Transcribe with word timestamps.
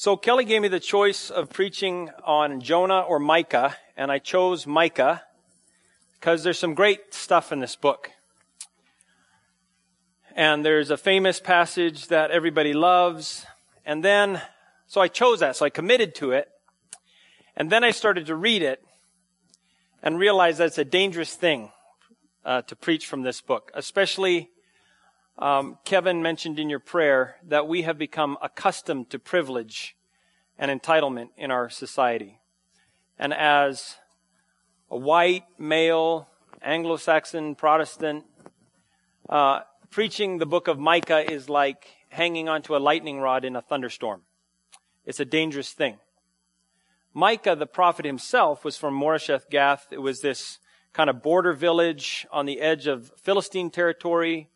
So 0.00 0.16
Kelly 0.16 0.46
gave 0.46 0.62
me 0.62 0.68
the 0.68 0.80
choice 0.80 1.28
of 1.28 1.50
preaching 1.50 2.08
on 2.24 2.62
Jonah 2.62 3.00
or 3.00 3.18
Micah, 3.18 3.76
and 3.98 4.10
I 4.10 4.18
chose 4.18 4.66
Micah 4.66 5.24
because 6.14 6.42
there's 6.42 6.58
some 6.58 6.72
great 6.72 7.12
stuff 7.12 7.52
in 7.52 7.60
this 7.60 7.76
book. 7.76 8.10
And 10.34 10.64
there's 10.64 10.88
a 10.88 10.96
famous 10.96 11.38
passage 11.38 12.06
that 12.06 12.30
everybody 12.30 12.72
loves. 12.72 13.44
And 13.84 14.02
then, 14.02 14.40
so 14.86 15.02
I 15.02 15.08
chose 15.08 15.40
that, 15.40 15.56
so 15.56 15.66
I 15.66 15.68
committed 15.68 16.14
to 16.14 16.32
it. 16.32 16.48
And 17.54 17.68
then 17.68 17.84
I 17.84 17.90
started 17.90 18.24
to 18.28 18.34
read 18.34 18.62
it 18.62 18.82
and 20.02 20.18
realized 20.18 20.60
that 20.60 20.68
it's 20.68 20.78
a 20.78 20.84
dangerous 20.86 21.34
thing 21.34 21.72
uh, 22.42 22.62
to 22.62 22.74
preach 22.74 23.04
from 23.04 23.20
this 23.20 23.42
book, 23.42 23.70
especially 23.74 24.48
um, 25.40 25.78
Kevin 25.84 26.22
mentioned 26.22 26.58
in 26.58 26.68
your 26.68 26.78
prayer 26.78 27.36
that 27.48 27.66
we 27.66 27.82
have 27.82 27.96
become 27.96 28.36
accustomed 28.42 29.08
to 29.10 29.18
privilege 29.18 29.96
and 30.58 30.70
entitlement 30.70 31.30
in 31.36 31.50
our 31.50 31.70
society. 31.70 32.38
And 33.18 33.32
as 33.32 33.96
a 34.90 34.98
white, 34.98 35.44
male, 35.58 36.28
Anglo-Saxon, 36.60 37.54
Protestant, 37.54 38.24
uh, 39.30 39.60
preaching 39.90 40.36
the 40.36 40.46
book 40.46 40.68
of 40.68 40.78
Micah 40.78 41.32
is 41.32 41.48
like 41.48 41.88
hanging 42.10 42.48
onto 42.48 42.76
a 42.76 42.78
lightning 42.78 43.18
rod 43.18 43.44
in 43.44 43.56
a 43.56 43.62
thunderstorm. 43.62 44.22
It's 45.06 45.20
a 45.20 45.24
dangerous 45.24 45.72
thing. 45.72 45.98
Micah, 47.14 47.56
the 47.56 47.66
prophet 47.66 48.04
himself, 48.04 48.62
was 48.62 48.76
from 48.76 48.94
Moresheth 48.94 49.48
Gath. 49.48 49.86
It 49.90 50.02
was 50.02 50.20
this 50.20 50.58
kind 50.92 51.08
of 51.08 51.22
border 51.22 51.54
village 51.54 52.26
on 52.30 52.44
the 52.44 52.60
edge 52.60 52.86
of 52.86 53.10
Philistine 53.16 53.70
territory 53.70 54.49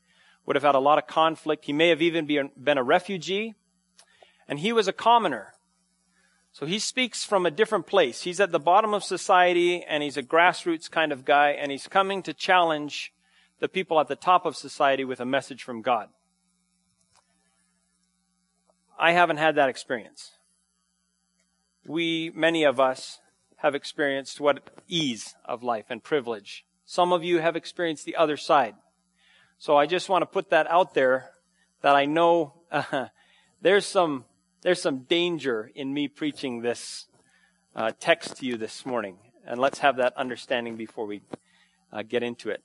would 0.47 0.57
have 0.57 0.63
had 0.63 0.75
a 0.75 0.81
lot 0.81 0.99
of 0.99 1.07
conflict. 1.07 1.65
He 1.65 1.73
may 1.73 1.89
have 1.89 2.03
even 2.03 2.27
been 2.27 2.79
a 2.79 2.83
refugee. 2.83 3.55
And 4.47 4.59
he 4.59 4.73
was 4.73 4.89
a 4.89 4.93
commoner. 4.93 5.55
So 6.53 6.67
he 6.67 6.79
speaks 6.79 7.25
from 7.25 7.47
a 7.47 7.51
different 7.51 7.87
place. 7.87 8.23
He's 8.23 8.41
at 8.41 8.53
the 8.53 8.61
bottom 8.61 8.95
of 8.95 9.03
society 9.03 9.83
and 9.83 10.03
he's 10.03 10.17
a 10.17 10.23
grassroots 10.23 10.91
kind 10.91 11.11
of 11.13 11.25
guy 11.25 11.51
and 11.51 11.73
he's 11.73 11.89
coming 11.89 12.23
to 12.23 12.33
challenge 12.33 13.13
the 13.59 13.69
people 13.69 13.99
at 13.99 14.09
the 14.09 14.17
top 14.17 14.47
of 14.47 14.57
society 14.57 15.05
with 15.05 15.19
a 15.21 15.25
message 15.25 15.63
from 15.63 15.83
God. 15.83 16.11
I 18.99 19.13
haven't 19.13 19.39
had 19.39 19.57
that 19.57 19.69
experience. 19.69 20.33
We, 21.87 22.31
many 22.35 22.65
of 22.65 22.79
us, 22.79 23.19
have 23.57 23.75
experienced 23.75 24.41
what 24.41 24.61
ease 24.87 25.35
of 25.45 25.63
life 25.63 25.87
and 25.89 26.03
privilege. 26.03 26.65
Some 26.85 27.13
of 27.13 27.25
you 27.25 27.41
have 27.41 27.57
experienced 27.57 28.05
the 28.05 28.17
other 28.17 28.37
side. 28.37 28.75
So 29.59 29.77
I 29.77 29.87
just 29.87 30.09
want 30.09 30.23
to 30.23 30.27
put 30.27 30.51
that 30.51 30.67
out 30.69 30.95
there 30.95 31.31
that 31.81 31.95
I 31.95 32.07
know 32.07 32.55
uh, 32.71 33.07
there's 33.63 33.87
some 33.87 34.25
there's 34.63 34.81
some 34.81 35.01
danger 35.01 35.71
in 35.75 35.93
me 35.93 36.09
preaching 36.09 36.63
this 36.63 37.07
uh, 37.77 37.93
text 38.01 38.39
to 38.39 38.47
you 38.47 38.57
this 38.57 38.87
morning, 38.87 39.19
and 39.47 39.61
let's 39.61 39.81
have 39.81 39.97
that 39.97 40.17
understanding 40.17 40.77
before 40.77 41.07
we 41.07 41.21
uh, 41.93 42.03
get 42.03 42.23
into 42.23 42.49
it. 42.51 42.63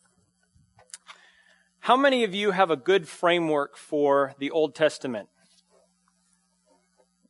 How 1.82 1.98
many 1.98 2.24
of 2.24 2.34
you 2.34 2.52
have 2.52 2.72
a 2.72 2.76
good 2.76 3.08
framework 3.08 3.76
for 3.78 4.34
the 4.40 4.52
Old 4.52 4.76
Testament? 4.76 5.30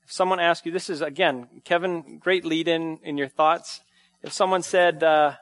If 0.04 0.12
someone 0.12 0.40
asks 0.40 0.66
you, 0.66 0.72
this 0.72 0.90
is 0.90 1.02
again, 1.02 1.48
Kevin, 1.64 2.20
great 2.20 2.46
lead 2.46 2.68
in 2.68 3.00
in 3.04 3.18
your 3.18 3.28
thoughts. 3.28 3.82
If 4.22 4.32
someone 4.34 4.62
said, 4.62 5.04
uh, 5.04 5.34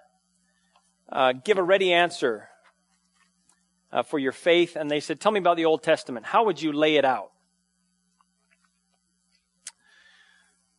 uh 1.09 1.33
give 1.33 1.57
a 1.57 1.63
ready 1.63 1.93
answer 1.93 2.49
uh, 3.91 4.03
for 4.03 4.19
your 4.19 4.31
faith, 4.31 4.75
and 4.75 4.89
they 4.91 4.99
said, 4.99 5.19
Tell 5.19 5.31
me 5.31 5.39
about 5.39 5.57
the 5.57 5.65
Old 5.65 5.83
Testament. 5.83 6.27
How 6.27 6.43
would 6.45 6.61
you 6.61 6.71
lay 6.71 6.95
it 6.95 7.05
out? 7.05 7.31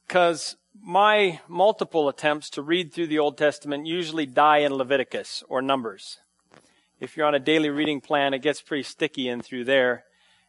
Because 0.06 0.56
my 0.81 1.41
multiple 1.48 2.09
attempts 2.09 2.51
to 2.51 2.62
read 2.62 2.92
through 2.92 3.09
the 3.09 3.19
Old 3.19 3.36
Testament 3.36 3.86
usually 3.86 4.27
die 4.27 4.59
in 4.59 4.73
Leviticus 4.73 5.42
or 5.48 5.61
Numbers. 5.61 6.18
If 7.01 7.17
you're 7.17 7.27
on 7.27 7.35
a 7.35 7.41
daily 7.41 7.70
reading 7.70 8.01
plan, 8.01 8.35
it 8.35 8.41
gets 8.41 8.63
pretty 8.63 8.83
sticky 8.83 9.29
in 9.29 9.41
through 9.41 9.64
there. 9.64 10.05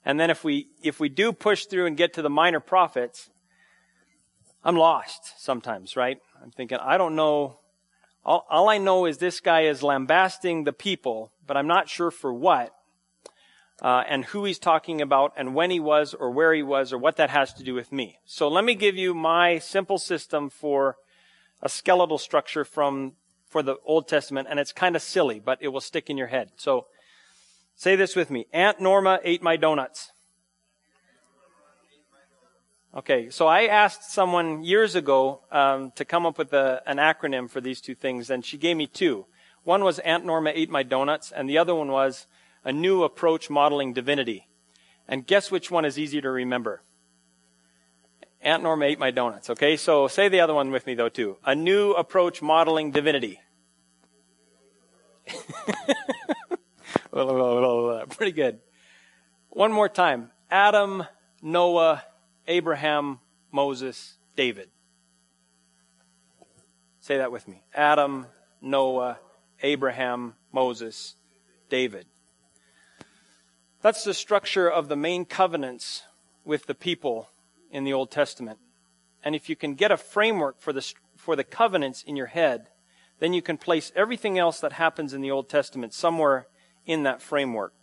And 0.06 0.19
then 0.19 0.30
if 0.30 0.44
we, 0.44 0.69
if 0.81 1.00
we 1.00 1.09
do 1.09 1.34
push 1.34 1.66
through 1.66 1.86
and 1.86 1.98
get 1.98 2.14
to 2.14 2.22
the 2.22 2.30
minor 2.30 2.59
prophets, 2.59 3.30
I'm 4.64 4.75
lost 4.75 5.34
sometimes, 5.38 5.96
right? 5.96 6.18
I'm 6.42 6.52
thinking, 6.52 6.78
I 6.81 6.98
don't 6.98 7.16
know 7.16 7.59
all, 8.25 8.46
all 8.50 8.69
I 8.69 8.78
know 8.78 9.06
is 9.06 9.18
this 9.18 9.40
guy 9.40 9.62
is 9.62 9.84
lambasting 9.84 10.63
the 10.63 10.74
people, 10.74 11.31
but 11.47 11.57
I'm 11.57 11.68
not 11.68 11.90
sure 11.90 12.12
for 12.12 12.34
what, 12.34 12.74
uh, 13.81 14.03
and 14.07 14.25
who 14.25 14.46
he's 14.46 14.59
talking 14.59 15.02
about, 15.02 15.34
and 15.38 15.56
when 15.56 15.72
he 15.72 15.80
was, 15.80 16.13
or 16.13 16.31
where 16.31 16.53
he 16.53 16.63
was, 16.63 16.91
or 16.91 16.97
what 16.97 17.16
that 17.16 17.30
has 17.30 17.53
to 17.53 17.63
do 17.63 17.74
with 17.74 17.91
me. 17.91 18.19
So 18.25 18.47
let 18.47 18.63
me 18.63 18.75
give 18.75 18.96
you 18.96 19.13
my 19.13 19.59
simple 19.59 19.97
system 19.97 20.50
for 20.50 20.97
a 21.62 21.69
skeletal 21.69 22.18
structure 22.18 22.66
from 22.66 23.13
for 23.47 23.63
the 23.63 23.78
Old 23.84 24.07
Testament, 24.07 24.47
and 24.50 24.59
it's 24.59 24.72
kind 24.72 24.96
of 24.96 25.01
silly, 25.01 25.40
but 25.40 25.57
it 25.59 25.69
will 25.69 25.81
stick 25.81 26.09
in 26.09 26.18
your 26.18 26.28
head. 26.28 26.51
So 26.56 26.86
say 27.75 27.96
this 27.96 28.16
with 28.16 28.30
me: 28.30 28.46
Aunt 28.53 28.80
Norma 28.80 29.19
ate 29.24 29.41
my 29.41 29.57
donuts. 29.57 30.12
Okay, 32.95 33.29
so 33.29 33.45
I 33.45 33.66
asked 33.66 34.11
someone 34.11 34.63
years 34.63 34.95
ago 34.95 35.41
um, 35.51 35.91
to 35.95 36.03
come 36.03 36.25
up 36.25 36.39
with 36.39 36.53
a, 36.53 36.81
an 36.88 36.97
acronym 36.97 37.47
for 37.47 37.61
these 37.61 37.81
two 37.81 37.94
things, 37.94 38.31
and 38.31 38.44
she 38.44 38.57
gave 38.57 38.77
me 38.77 38.88
two. 38.88 39.27
One 39.63 39.83
was 39.83 40.00
Aunt 40.00 40.25
Norma 40.25 40.51
ate 40.55 40.72
my 40.72 40.81
donuts, 40.81 41.31
and 41.31 41.47
the 41.47 41.59
other 41.59 41.75
one 41.75 41.91
was 41.91 42.25
a 42.63 42.73
new 42.73 43.03
approach 43.03 43.47
modeling 43.47 43.94
divinity. 43.94 44.47
And 45.07 45.27
guess 45.27 45.51
which 45.51 45.69
one 45.69 45.85
is 45.85 46.00
easier 46.00 46.22
to 46.22 46.31
remember? 46.31 46.81
Aunt 48.41 48.63
Norma 48.63 48.85
ate 48.85 48.97
my 48.97 49.11
donuts. 49.11 49.51
Okay, 49.51 49.77
so 49.77 50.07
say 50.07 50.27
the 50.27 50.39
other 50.39 50.56
one 50.56 50.71
with 50.71 50.88
me 50.88 50.95
though 50.95 51.09
too. 51.09 51.38
A 51.45 51.53
new 51.53 51.91
approach 51.91 52.41
modeling 52.41 52.89
divinity. 52.89 53.39
Pretty 58.09 58.31
good. 58.31 58.59
One 59.50 59.71
more 59.71 59.89
time. 59.89 60.31
Adam, 60.50 61.03
Noah, 61.41 62.03
Abraham, 62.50 63.20
Moses, 63.52 64.18
David. 64.36 64.70
Say 67.00 67.18
that 67.18 67.32
with 67.32 67.48
me. 67.48 67.64
Adam, 67.74 68.26
Noah, 68.62 69.20
Abraham, 69.62 70.34
Moses, 70.52 71.16
David. 71.70 72.08
That's 73.82 74.04
the 74.04 74.14
structure 74.14 74.70
of 74.70 74.90
the 74.90 74.96
main 74.96 75.26
covenants 75.26 76.04
with 76.44 76.66
the 76.66 76.76
people 76.76 77.30
in 77.72 77.84
the 77.84 77.94
Old 77.94 78.12
Testament. 78.12 78.58
And 79.24 79.36
if 79.36 79.48
you 79.48 79.56
can 79.56 79.76
get 79.76 79.92
a 79.92 79.98
framework 79.98 80.60
for 80.60 80.74
the, 80.74 80.94
for 81.16 81.36
the 81.36 81.44
covenants 81.44 82.02
in 82.04 82.16
your 82.16 82.28
head, 82.28 82.68
then 83.20 83.34
you 83.34 83.42
can 83.42 83.58
place 83.58 83.92
everything 83.96 84.40
else 84.40 84.60
that 84.60 84.74
happens 84.74 85.14
in 85.14 85.22
the 85.22 85.31
Old 85.31 85.50
Testament 85.50 85.94
somewhere 85.94 86.48
in 86.86 87.04
that 87.04 87.22
framework. 87.22 87.74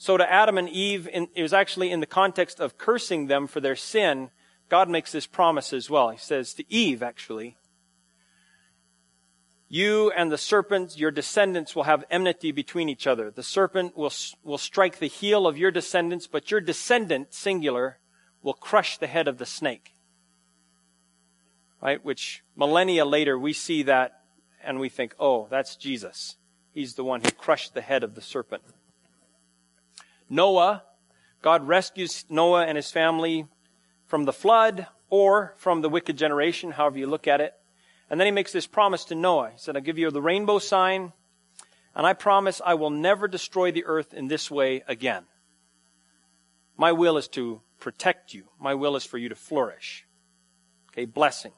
So 0.00 0.16
to 0.16 0.32
Adam 0.32 0.56
and 0.56 0.66
Eve, 0.66 1.06
in, 1.12 1.28
it 1.34 1.42
was 1.42 1.52
actually 1.52 1.90
in 1.90 2.00
the 2.00 2.06
context 2.06 2.58
of 2.58 2.78
cursing 2.78 3.26
them 3.26 3.46
for 3.46 3.60
their 3.60 3.76
sin, 3.76 4.30
God 4.70 4.88
makes 4.88 5.12
this 5.12 5.26
promise 5.26 5.74
as 5.74 5.90
well. 5.90 6.08
He 6.08 6.16
says 6.16 6.54
to 6.54 6.64
Eve, 6.72 7.02
actually, 7.02 7.58
you 9.68 10.10
and 10.12 10.32
the 10.32 10.38
serpent, 10.38 10.96
your 10.96 11.10
descendants 11.10 11.76
will 11.76 11.82
have 11.82 12.06
enmity 12.10 12.50
between 12.50 12.88
each 12.88 13.06
other. 13.06 13.30
The 13.30 13.42
serpent 13.42 13.94
will, 13.94 14.10
will 14.42 14.56
strike 14.56 15.00
the 15.00 15.06
heel 15.06 15.46
of 15.46 15.58
your 15.58 15.70
descendants, 15.70 16.26
but 16.26 16.50
your 16.50 16.62
descendant, 16.62 17.34
singular, 17.34 17.98
will 18.42 18.54
crush 18.54 18.96
the 18.96 19.06
head 19.06 19.28
of 19.28 19.36
the 19.36 19.44
snake. 19.44 19.92
Right? 21.82 22.02
Which 22.02 22.42
millennia 22.56 23.04
later 23.04 23.38
we 23.38 23.52
see 23.52 23.82
that 23.82 24.22
and 24.64 24.80
we 24.80 24.88
think, 24.88 25.14
oh, 25.20 25.46
that's 25.50 25.76
Jesus. 25.76 26.36
He's 26.72 26.94
the 26.94 27.04
one 27.04 27.20
who 27.20 27.30
crushed 27.32 27.74
the 27.74 27.82
head 27.82 28.02
of 28.02 28.14
the 28.14 28.22
serpent. 28.22 28.62
Noah, 30.30 30.84
God 31.42 31.66
rescues 31.66 32.24
Noah 32.28 32.64
and 32.64 32.76
his 32.76 32.90
family 32.90 33.46
from 34.06 34.24
the 34.24 34.32
flood 34.32 34.86
or 35.10 35.54
from 35.56 35.82
the 35.82 35.88
wicked 35.88 36.16
generation, 36.16 36.70
however 36.70 36.98
you 36.98 37.08
look 37.08 37.26
at 37.26 37.40
it. 37.40 37.54
And 38.08 38.18
then 38.18 38.26
he 38.26 38.32
makes 38.32 38.52
this 38.52 38.66
promise 38.66 39.04
to 39.06 39.14
Noah. 39.14 39.50
He 39.50 39.58
said, 39.58 39.76
I'll 39.76 39.82
give 39.82 39.98
you 39.98 40.10
the 40.10 40.22
rainbow 40.22 40.60
sign, 40.60 41.12
and 41.94 42.06
I 42.06 42.12
promise 42.12 42.60
I 42.64 42.74
will 42.74 42.90
never 42.90 43.28
destroy 43.28 43.72
the 43.72 43.84
earth 43.84 44.14
in 44.14 44.28
this 44.28 44.50
way 44.50 44.82
again. 44.86 45.24
My 46.76 46.92
will 46.92 47.16
is 47.16 47.28
to 47.28 47.60
protect 47.78 48.32
you. 48.32 48.44
My 48.58 48.74
will 48.74 48.96
is 48.96 49.04
for 49.04 49.18
you 49.18 49.28
to 49.28 49.34
flourish. 49.34 50.06
Okay, 50.92 51.04
blessing. 51.04 51.52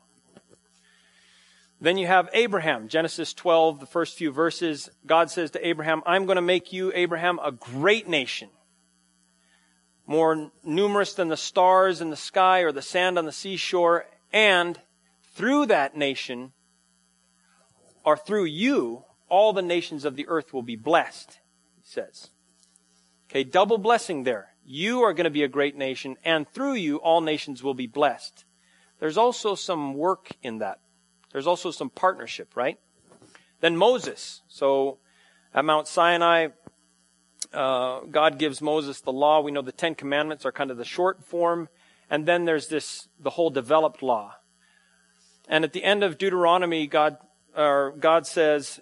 Then 1.80 1.98
you 1.98 2.06
have 2.06 2.28
Abraham, 2.32 2.88
Genesis 2.88 3.34
12, 3.34 3.80
the 3.80 3.86
first 3.86 4.16
few 4.16 4.30
verses. 4.30 4.88
God 5.04 5.30
says 5.30 5.50
to 5.52 5.66
Abraham, 5.66 6.02
I'm 6.06 6.26
going 6.26 6.36
to 6.36 6.42
make 6.42 6.72
you, 6.72 6.92
Abraham, 6.94 7.40
a 7.42 7.50
great 7.50 8.08
nation 8.08 8.50
more 10.06 10.50
numerous 10.64 11.14
than 11.14 11.28
the 11.28 11.36
stars 11.36 12.00
in 12.00 12.10
the 12.10 12.16
sky 12.16 12.60
or 12.60 12.72
the 12.72 12.82
sand 12.82 13.18
on 13.18 13.24
the 13.24 13.32
seashore, 13.32 14.06
and 14.32 14.80
through 15.34 15.66
that 15.66 15.96
nation, 15.96 16.52
or 18.04 18.16
through 18.16 18.44
you, 18.44 19.04
all 19.28 19.52
the 19.52 19.62
nations 19.62 20.04
of 20.04 20.16
the 20.16 20.26
earth 20.28 20.52
will 20.52 20.62
be 20.62 20.76
blessed, 20.76 21.38
he 21.76 21.82
says. 21.84 22.30
Okay, 23.30 23.44
double 23.44 23.78
blessing 23.78 24.24
there. 24.24 24.54
You 24.64 25.02
are 25.02 25.14
going 25.14 25.24
to 25.24 25.30
be 25.30 25.42
a 25.42 25.48
great 25.48 25.76
nation, 25.76 26.16
and 26.24 26.48
through 26.48 26.74
you, 26.74 26.96
all 26.98 27.20
nations 27.20 27.62
will 27.62 27.74
be 27.74 27.86
blessed. 27.86 28.44
there's 29.00 29.16
also 29.16 29.54
some 29.54 29.94
work 29.94 30.32
in 30.42 30.58
that. 30.58 30.78
There's 31.32 31.46
also 31.46 31.70
some 31.70 31.90
partnership, 31.90 32.54
right? 32.56 32.78
Then 33.60 33.76
Moses. 33.76 34.42
So 34.48 34.98
at 35.54 35.64
Mount 35.64 35.88
Sinai, 35.88 36.48
uh, 37.52 38.00
God 38.10 38.38
gives 38.38 38.60
Moses 38.60 39.00
the 39.00 39.12
law. 39.12 39.40
We 39.40 39.52
know 39.52 39.62
the 39.62 39.72
Ten 39.72 39.94
Commandments 39.94 40.44
are 40.44 40.52
kind 40.52 40.70
of 40.70 40.76
the 40.76 40.84
short 40.84 41.24
form. 41.24 41.68
And 42.10 42.26
then 42.26 42.44
there's 42.44 42.68
this, 42.68 43.08
the 43.18 43.30
whole 43.30 43.50
developed 43.50 44.02
law. 44.02 44.34
And 45.48 45.64
at 45.64 45.72
the 45.72 45.84
end 45.84 46.04
of 46.04 46.18
Deuteronomy, 46.18 46.86
God, 46.86 47.16
or 47.56 47.94
God 47.98 48.26
says, 48.26 48.80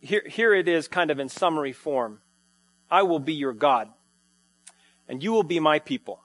here, 0.00 0.22
here 0.26 0.54
it 0.54 0.68
is 0.68 0.88
kind 0.88 1.10
of 1.10 1.18
in 1.18 1.28
summary 1.28 1.72
form. 1.72 2.20
I 2.90 3.02
will 3.02 3.18
be 3.18 3.34
your 3.34 3.52
God, 3.52 3.88
and 5.08 5.22
you 5.22 5.32
will 5.32 5.42
be 5.42 5.58
my 5.58 5.80
people. 5.80 6.20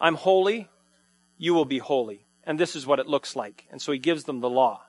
I'm 0.00 0.14
holy, 0.14 0.68
you 1.36 1.54
will 1.54 1.64
be 1.64 1.78
holy. 1.78 2.26
And 2.44 2.58
this 2.58 2.76
is 2.76 2.86
what 2.86 3.00
it 3.00 3.06
looks 3.06 3.34
like. 3.34 3.66
And 3.70 3.82
so 3.82 3.92
he 3.92 3.98
gives 3.98 4.24
them 4.24 4.40
the 4.40 4.50
law. 4.50 4.82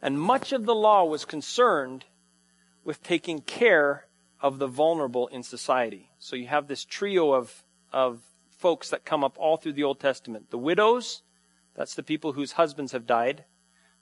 And 0.00 0.20
much 0.20 0.52
of 0.52 0.64
the 0.64 0.74
law 0.74 1.04
was 1.04 1.24
concerned 1.24 2.04
with 2.84 3.02
taking 3.02 3.40
care 3.40 4.06
of 4.40 4.58
the 4.58 4.66
vulnerable 4.66 5.26
in 5.28 5.42
society. 5.42 6.10
So 6.18 6.36
you 6.36 6.46
have 6.48 6.66
this 6.66 6.84
trio 6.84 7.32
of, 7.32 7.64
of 7.92 8.20
folks 8.50 8.90
that 8.90 9.04
come 9.04 9.24
up 9.24 9.36
all 9.38 9.56
through 9.56 9.74
the 9.74 9.84
Old 9.84 10.00
Testament. 10.00 10.50
The 10.50 10.58
widows, 10.58 11.22
that's 11.74 11.94
the 11.94 12.02
people 12.02 12.32
whose 12.32 12.52
husbands 12.52 12.92
have 12.92 13.06
died. 13.06 13.44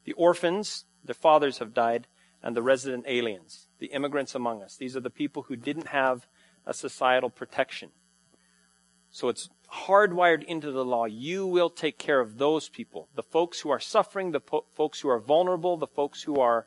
The 0.05 0.13
orphans, 0.13 0.85
their 1.05 1.15
fathers 1.15 1.59
have 1.59 1.75
died. 1.75 2.07
And 2.43 2.57
the 2.57 2.63
resident 2.63 3.05
aliens, 3.07 3.69
the 3.79 3.87
immigrants 3.87 4.35
among 4.35 4.63
us. 4.63 4.77
These 4.77 4.97
are 4.97 5.01
the 5.01 5.11
people 5.11 5.45
who 5.45 5.55
didn't 5.55 5.87
have 5.89 6.27
a 6.67 6.75
societal 6.75 7.31
protection. 7.31 7.91
So 9.11 9.29
it's 9.29 9.49
hardwired 9.73 10.43
into 10.43 10.73
the 10.73 10.85
law. 10.85 11.05
You 11.05 11.47
will 11.47 11.71
take 11.71 11.99
care 11.99 12.19
of 12.19 12.39
those 12.39 12.69
people. 12.69 13.09
The 13.15 13.23
folks 13.23 13.61
who 13.61 13.71
are 13.71 13.79
suffering, 13.79 14.33
the 14.33 14.41
po- 14.41 14.65
folks 14.75 15.01
who 15.01 15.09
are 15.09 15.21
vulnerable, 15.21 15.77
the 15.77 15.87
folks 15.87 16.23
who 16.23 16.41
are 16.41 16.67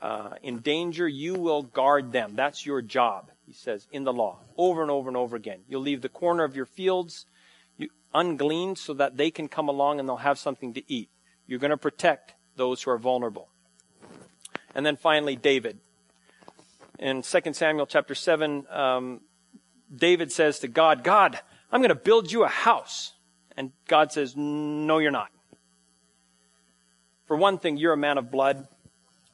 uh, 0.00 0.30
in 0.42 0.60
danger, 0.60 1.06
you 1.06 1.34
will 1.34 1.62
guard 1.62 2.12
them. 2.12 2.34
That's 2.34 2.64
your 2.64 2.82
job, 2.82 3.30
he 3.46 3.52
says, 3.52 3.86
in 3.92 4.04
the 4.04 4.12
law, 4.12 4.38
over 4.56 4.82
and 4.82 4.90
over 4.90 5.08
and 5.08 5.16
over 5.16 5.36
again. 5.36 5.60
You'll 5.68 5.82
leave 5.82 6.02
the 6.02 6.08
corner 6.08 6.44
of 6.44 6.56
your 6.56 6.66
fields 6.66 7.26
ungleaned 8.14 8.78
so 8.78 8.94
that 8.94 9.16
they 9.16 9.30
can 9.30 9.48
come 9.48 9.68
along 9.68 9.98
and 9.98 10.08
they'll 10.08 10.16
have 10.16 10.38
something 10.38 10.72
to 10.74 10.82
eat. 10.92 11.10
You're 11.46 11.58
going 11.58 11.70
to 11.70 11.76
protect 11.76 12.34
those 12.56 12.82
who 12.82 12.90
are 12.92 12.98
vulnerable. 12.98 13.48
And 14.74 14.86
then 14.86 14.96
finally, 14.96 15.36
David. 15.36 15.78
In 16.98 17.22
2 17.22 17.52
Samuel 17.52 17.86
chapter 17.86 18.14
7, 18.14 18.66
um, 18.70 19.20
David 19.94 20.30
says 20.30 20.60
to 20.60 20.68
God, 20.68 21.02
God, 21.02 21.38
I'm 21.70 21.80
going 21.80 21.88
to 21.88 21.94
build 21.96 22.30
you 22.30 22.44
a 22.44 22.48
house. 22.48 23.12
And 23.56 23.72
God 23.88 24.12
says, 24.12 24.34
No, 24.36 24.98
you're 24.98 25.10
not. 25.10 25.30
For 27.26 27.36
one 27.36 27.58
thing, 27.58 27.76
you're 27.76 27.92
a 27.92 27.96
man 27.96 28.18
of 28.18 28.30
blood, 28.30 28.68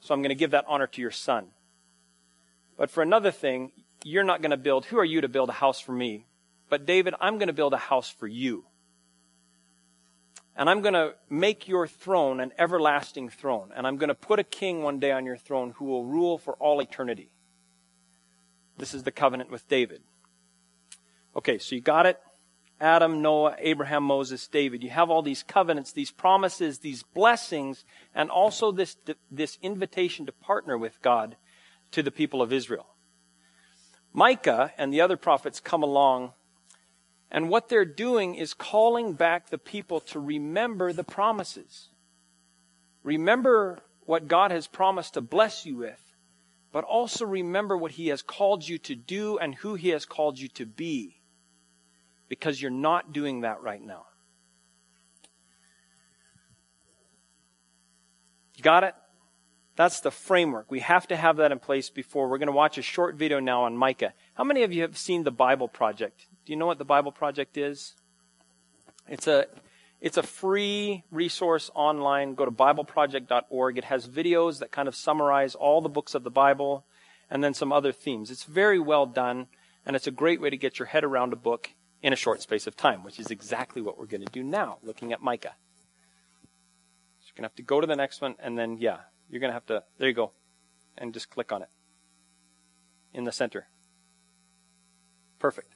so 0.00 0.14
I'm 0.14 0.22
going 0.22 0.30
to 0.30 0.34
give 0.34 0.50
that 0.52 0.64
honor 0.66 0.86
to 0.86 1.00
your 1.00 1.10
son. 1.10 1.48
But 2.76 2.90
for 2.90 3.02
another 3.02 3.30
thing, 3.30 3.72
you're 4.04 4.24
not 4.24 4.42
going 4.42 4.50
to 4.50 4.56
build, 4.56 4.86
who 4.86 4.98
are 4.98 5.04
you 5.04 5.20
to 5.20 5.28
build 5.28 5.50
a 5.50 5.52
house 5.52 5.80
for 5.80 5.92
me? 5.92 6.26
But 6.68 6.86
David, 6.86 7.14
I'm 7.20 7.38
going 7.38 7.48
to 7.48 7.52
build 7.52 7.74
a 7.74 7.78
house 7.78 8.08
for 8.08 8.26
you. 8.26 8.64
And 10.56 10.68
I'm 10.68 10.80
going 10.80 10.94
to 10.94 11.14
make 11.28 11.68
your 11.68 11.86
throne 11.86 12.40
an 12.40 12.52
everlasting 12.58 13.28
throne. 13.28 13.70
And 13.74 13.86
I'm 13.86 13.96
going 13.96 14.08
to 14.08 14.14
put 14.14 14.38
a 14.38 14.44
king 14.44 14.82
one 14.82 14.98
day 14.98 15.12
on 15.12 15.26
your 15.26 15.36
throne 15.36 15.74
who 15.76 15.84
will 15.84 16.04
rule 16.04 16.38
for 16.38 16.54
all 16.54 16.80
eternity. 16.80 17.30
This 18.78 18.94
is 18.94 19.02
the 19.02 19.12
covenant 19.12 19.50
with 19.50 19.68
David. 19.68 20.02
Okay, 21.36 21.58
so 21.58 21.74
you 21.74 21.80
got 21.80 22.06
it? 22.06 22.18
Adam, 22.80 23.20
Noah, 23.20 23.56
Abraham, 23.58 24.04
Moses, 24.04 24.48
David. 24.48 24.82
You 24.82 24.90
have 24.90 25.10
all 25.10 25.20
these 25.20 25.42
covenants, 25.42 25.92
these 25.92 26.10
promises, 26.10 26.78
these 26.78 27.02
blessings, 27.02 27.84
and 28.14 28.30
also 28.30 28.72
this, 28.72 28.96
this 29.30 29.58
invitation 29.60 30.24
to 30.26 30.32
partner 30.32 30.78
with 30.78 31.00
God 31.02 31.36
to 31.90 32.02
the 32.02 32.10
people 32.10 32.40
of 32.40 32.52
Israel. 32.52 32.86
Micah 34.14 34.72
and 34.78 34.92
the 34.92 35.02
other 35.02 35.18
prophets 35.18 35.60
come 35.60 35.82
along, 35.82 36.32
and 37.30 37.50
what 37.50 37.68
they're 37.68 37.84
doing 37.84 38.34
is 38.34 38.54
calling 38.54 39.12
back 39.12 39.50
the 39.50 39.58
people 39.58 40.00
to 40.00 40.18
remember 40.18 40.92
the 40.92 41.04
promises. 41.04 41.90
Remember 43.02 43.78
what 44.06 44.26
God 44.26 44.50
has 44.50 44.66
promised 44.66 45.14
to 45.14 45.20
bless 45.20 45.66
you 45.66 45.76
with, 45.76 46.14
but 46.72 46.84
also 46.84 47.26
remember 47.26 47.76
what 47.76 47.92
He 47.92 48.08
has 48.08 48.22
called 48.22 48.66
you 48.66 48.78
to 48.78 48.94
do 48.94 49.38
and 49.38 49.54
who 49.56 49.74
He 49.74 49.90
has 49.90 50.06
called 50.06 50.38
you 50.38 50.48
to 50.48 50.64
be 50.64 51.19
because 52.30 52.62
you're 52.62 52.70
not 52.70 53.12
doing 53.12 53.42
that 53.42 53.60
right 53.60 53.82
now. 53.82 54.06
Got 58.62 58.84
it? 58.84 58.94
That's 59.76 60.00
the 60.00 60.10
framework. 60.10 60.70
We 60.70 60.80
have 60.80 61.08
to 61.08 61.16
have 61.16 61.38
that 61.38 61.52
in 61.52 61.58
place 61.58 61.90
before. 61.90 62.28
We're 62.28 62.38
going 62.38 62.46
to 62.46 62.52
watch 62.52 62.78
a 62.78 62.82
short 62.82 63.16
video 63.16 63.40
now 63.40 63.64
on 63.64 63.76
Micah. 63.76 64.12
How 64.34 64.44
many 64.44 64.62
of 64.62 64.72
you 64.72 64.82
have 64.82 64.96
seen 64.96 65.24
the 65.24 65.30
Bible 65.30 65.68
Project? 65.68 66.26
Do 66.44 66.52
you 66.52 66.58
know 66.58 66.66
what 66.66 66.78
the 66.78 66.84
Bible 66.84 67.12
Project 67.12 67.56
is? 67.56 67.94
It's 69.08 69.26
a 69.26 69.46
it's 70.00 70.16
a 70.16 70.22
free 70.22 71.04
resource 71.10 71.70
online. 71.74 72.34
Go 72.34 72.44
to 72.44 72.50
bibleproject.org. 72.50 73.76
It 73.76 73.84
has 73.84 74.08
videos 74.08 74.60
that 74.60 74.70
kind 74.70 74.88
of 74.88 74.94
summarize 74.94 75.54
all 75.54 75.80
the 75.80 75.88
books 75.88 76.14
of 76.14 76.22
the 76.22 76.30
Bible 76.30 76.84
and 77.28 77.42
then 77.42 77.54
some 77.54 77.72
other 77.72 77.92
themes. 77.92 78.30
It's 78.30 78.44
very 78.44 78.78
well 78.78 79.06
done 79.06 79.48
and 79.84 79.96
it's 79.96 80.06
a 80.06 80.12
great 80.12 80.40
way 80.40 80.50
to 80.50 80.56
get 80.56 80.78
your 80.78 80.86
head 80.86 81.04
around 81.04 81.32
a 81.32 81.36
book 81.36 81.70
in 82.02 82.12
a 82.12 82.16
short 82.16 82.40
space 82.42 82.66
of 82.66 82.76
time, 82.76 83.04
which 83.04 83.18
is 83.18 83.30
exactly 83.30 83.82
what 83.82 83.98
we're 83.98 84.06
going 84.06 84.24
to 84.24 84.32
do 84.32 84.42
now, 84.42 84.78
looking 84.82 85.12
at 85.12 85.22
Micah. 85.22 85.54
So 87.20 87.26
you're 87.26 87.36
going 87.36 87.42
to 87.42 87.50
have 87.50 87.56
to 87.56 87.62
go 87.62 87.80
to 87.80 87.86
the 87.86 87.96
next 87.96 88.20
one, 88.20 88.36
and 88.38 88.58
then, 88.58 88.78
yeah, 88.78 88.98
you're 89.28 89.40
going 89.40 89.50
to 89.50 89.54
have 89.54 89.66
to, 89.66 89.84
there 89.98 90.08
you 90.08 90.14
go, 90.14 90.32
and 90.96 91.12
just 91.12 91.30
click 91.30 91.52
on 91.52 91.62
it 91.62 91.68
in 93.12 93.24
the 93.24 93.32
center. 93.32 93.66
Perfect. 95.38 95.74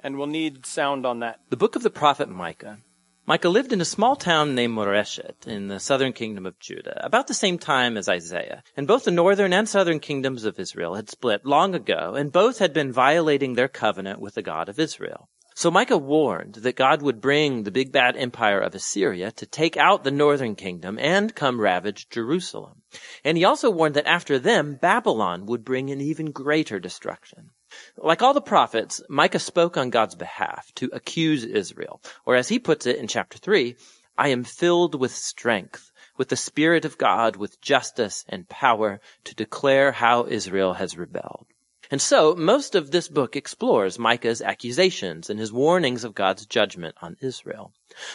And 0.00 0.18
we'll 0.18 0.26
need 0.26 0.66
sound 0.66 1.06
on 1.06 1.20
that. 1.20 1.40
The 1.50 1.56
book 1.56 1.76
of 1.76 1.82
the 1.84 1.90
prophet 1.90 2.28
Micah 2.28 2.78
Micah 3.24 3.48
lived 3.48 3.72
in 3.72 3.80
a 3.80 3.84
small 3.84 4.16
town 4.16 4.56
named 4.56 4.74
Moresheth 4.74 5.46
in 5.46 5.68
the 5.68 5.78
southern 5.78 6.12
kingdom 6.12 6.44
of 6.44 6.58
Judah, 6.58 7.00
about 7.06 7.28
the 7.28 7.34
same 7.34 7.56
time 7.56 7.96
as 7.96 8.08
Isaiah. 8.08 8.64
And 8.76 8.88
both 8.88 9.04
the 9.04 9.12
northern 9.12 9.52
and 9.52 9.68
southern 9.68 10.00
kingdoms 10.00 10.44
of 10.44 10.58
Israel 10.58 10.96
had 10.96 11.08
split 11.08 11.46
long 11.46 11.72
ago, 11.72 12.14
and 12.16 12.32
both 12.32 12.58
had 12.58 12.72
been 12.72 12.92
violating 12.92 13.54
their 13.54 13.68
covenant 13.68 14.20
with 14.20 14.34
the 14.34 14.42
God 14.42 14.68
of 14.68 14.80
Israel. 14.80 15.28
So 15.54 15.70
Micah 15.70 15.98
warned 15.98 16.54
that 16.54 16.74
God 16.74 17.00
would 17.02 17.20
bring 17.20 17.62
the 17.62 17.70
big 17.70 17.92
bad 17.92 18.16
empire 18.16 18.58
of 18.58 18.74
Assyria 18.74 19.30
to 19.32 19.46
take 19.46 19.76
out 19.76 20.02
the 20.02 20.10
northern 20.10 20.56
kingdom 20.56 20.98
and 20.98 21.32
come 21.32 21.60
ravage 21.60 22.08
Jerusalem. 22.08 22.82
And 23.22 23.38
he 23.38 23.44
also 23.44 23.70
warned 23.70 23.94
that 23.94 24.06
after 24.06 24.40
them, 24.40 24.78
Babylon 24.82 25.46
would 25.46 25.64
bring 25.64 25.90
an 25.90 26.00
even 26.00 26.32
greater 26.32 26.80
destruction. 26.80 27.50
Like 27.96 28.22
all 28.22 28.34
the 28.34 28.40
prophets, 28.40 29.02
Micah 29.08 29.38
spoke 29.38 29.76
on 29.76 29.90
God's 29.90 30.14
behalf 30.14 30.72
to 30.76 30.90
accuse 30.92 31.44
Israel. 31.44 32.00
Or 32.24 32.36
as 32.36 32.48
he 32.48 32.58
puts 32.58 32.86
it 32.86 32.96
in 32.96 33.06
chapter 33.08 33.38
3, 33.38 33.76
I 34.16 34.28
am 34.28 34.44
filled 34.44 34.94
with 34.94 35.14
strength, 35.14 35.90
with 36.16 36.28
the 36.28 36.36
Spirit 36.36 36.84
of 36.84 36.98
God, 36.98 37.36
with 37.36 37.60
justice 37.60 38.24
and 38.28 38.48
power 38.48 39.00
to 39.24 39.34
declare 39.34 39.92
how 39.92 40.26
Israel 40.26 40.74
has 40.74 40.98
rebelled. 40.98 41.46
And 41.92 42.00
so, 42.00 42.34
most 42.34 42.74
of 42.74 42.90
this 42.90 43.06
book 43.06 43.36
explores 43.36 43.98
Micah's 43.98 44.40
accusations 44.40 45.28
and 45.28 45.38
his 45.38 45.52
warnings 45.52 46.04
of 46.04 46.14
God's 46.14 46.46
judgment 46.46 46.94
on 47.02 47.18
Israel. 47.20 47.74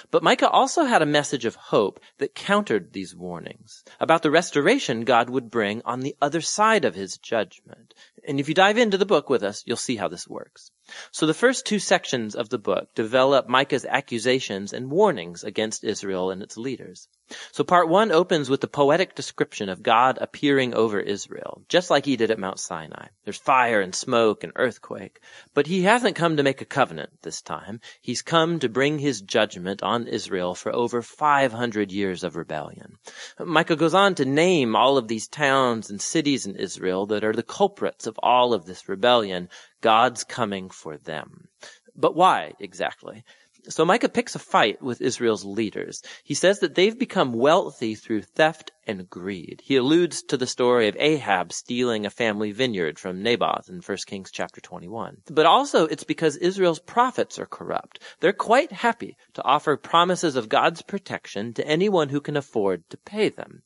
But 0.10 0.24
Micah 0.24 0.50
also 0.50 0.86
had 0.86 1.04
a 1.04 1.06
message 1.06 1.46
of 1.46 1.54
hope 1.54 2.00
that 2.18 2.34
countered 2.34 2.92
these 2.92 3.16
warnings 3.16 3.84
about 4.00 4.24
the 4.24 4.32
restoration 4.32 5.06
God 5.06 5.30
would 5.30 5.52
bring 5.52 5.84
on 5.86 6.00
the 6.00 6.16
other 6.20 6.42
side 6.42 6.86
of 6.86 6.96
his 6.96 7.20
judgment. 7.20 7.94
And 8.28 8.40
if 8.40 8.50
you 8.50 8.56
dive 8.56 8.80
into 8.80 8.98
the 8.98 9.06
book 9.06 9.30
with 9.30 9.44
us, 9.44 9.62
you'll 9.68 9.78
see 9.78 9.98
how 9.98 10.08
this 10.08 10.28
works. 10.28 10.72
So 11.12 11.28
the 11.28 11.36
first 11.36 11.68
two 11.68 11.78
sections 11.78 12.34
of 12.34 12.50
the 12.50 12.58
book 12.58 12.96
develop 12.96 13.48
Micah's 13.48 13.86
accusations 13.86 14.74
and 14.74 14.90
warnings 14.90 15.44
against 15.44 15.84
Israel 15.84 16.32
and 16.32 16.42
its 16.42 16.58
leaders. 16.58 17.08
So 17.52 17.64
part 17.64 17.90
one 17.90 18.12
opens 18.12 18.50
with 18.50 18.62
the 18.62 18.68
poetic 18.68 19.14
description 19.14 19.68
of 19.68 19.84
God 19.84 20.18
appearing 20.22 20.74
over 20.74 21.00
Israel, 21.00 21.62
just 21.68 21.90
like 21.90 22.06
he 22.06 22.16
did 22.16 22.32
at 22.32 22.40
Mount 22.40 22.60
Sinai. 22.60 23.08
There's 23.26 23.38
fire 23.38 23.82
and 23.82 23.94
smoke 23.94 24.44
and 24.44 24.54
earthquake. 24.56 25.20
But 25.54 25.68
he 25.68 25.84
hasn't 25.84 26.16
come 26.16 26.38
to 26.38 26.44
make 26.44 26.62
a 26.62 26.66
covenant 26.66 27.10
this 27.24 27.42
time. 27.42 27.82
He's 28.02 28.22
come 28.22 28.60
to 28.60 28.70
bring 28.70 29.00
his 29.00 29.22
judgment 29.22 29.84
on 29.84 30.08
Israel 30.08 30.56
for 30.56 30.74
over 30.74 31.02
500 31.02 31.92
years 31.92 32.24
of 32.24 32.38
rebellion. 32.38 32.98
Micah 33.40 33.76
goes 33.76 33.94
on 33.94 34.16
to 34.16 34.26
name 34.26 34.76
all 34.76 34.98
of 34.98 35.08
these 35.08 35.28
towns 35.28 35.90
and 35.90 36.02
cities 36.02 36.46
in 36.46 36.56
Israel 36.56 37.08
that 37.08 37.24
are 37.24 37.34
the 37.34 37.44
culprits 37.44 38.08
of 38.08 38.18
all 38.24 38.54
of 38.54 38.66
this 38.66 38.88
rebellion, 38.88 39.50
God's 39.82 40.24
coming 40.24 40.70
for 40.70 40.98
them. 40.98 41.50
But 41.96 42.16
why 42.16 42.54
exactly? 42.60 43.24
So 43.70 43.84
Micah 43.84 44.08
picks 44.08 44.34
a 44.34 44.40
fight 44.40 44.82
with 44.82 45.02
Israel's 45.02 45.44
leaders. 45.44 46.02
He 46.24 46.34
says 46.34 46.60
that 46.60 46.76
they've 46.76 46.98
become 46.98 47.34
wealthy 47.34 47.96
through 47.96 48.22
theft 48.22 48.72
and 48.86 49.10
greed. 49.10 49.62
He 49.64 49.76
alludes 49.76 50.24
to 50.24 50.38
the 50.38 50.48
story 50.48 50.88
of 50.88 50.96
Ahab 50.98 51.52
stealing 51.52 52.06
a 52.06 52.10
family 52.10 52.52
vineyard 52.54 52.98
from 52.98 53.22
Naboth 53.22 53.68
in 53.68 53.82
1 53.82 53.98
Kings 54.06 54.32
chapter 54.32 54.62
21. 54.62 55.18
But 55.30 55.46
also 55.46 55.86
it's 55.86 56.06
because 56.06 56.38
Israel's 56.38 56.80
prophets 56.80 57.38
are 57.40 57.46
corrupt. 57.46 58.02
They're 58.22 58.32
quite 58.32 58.72
happy 58.72 59.18
to 59.34 59.44
offer 59.44 59.76
promises 59.76 60.38
of 60.38 60.48
God's 60.50 60.82
protection 60.82 61.54
to 61.56 61.68
anyone 61.68 62.10
who 62.10 62.22
can 62.22 62.38
afford 62.38 62.90
to 62.90 62.98
pay 62.98 63.28
them. 63.28 63.64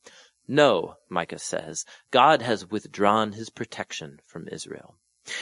No, 0.48 0.96
Micah 1.10 1.40
says, 1.40 1.86
God 2.10 2.42
has 2.42 2.70
withdrawn 2.70 3.34
his 3.34 3.52
protection 3.52 4.20
from 4.26 4.48
Israel. 4.48 4.96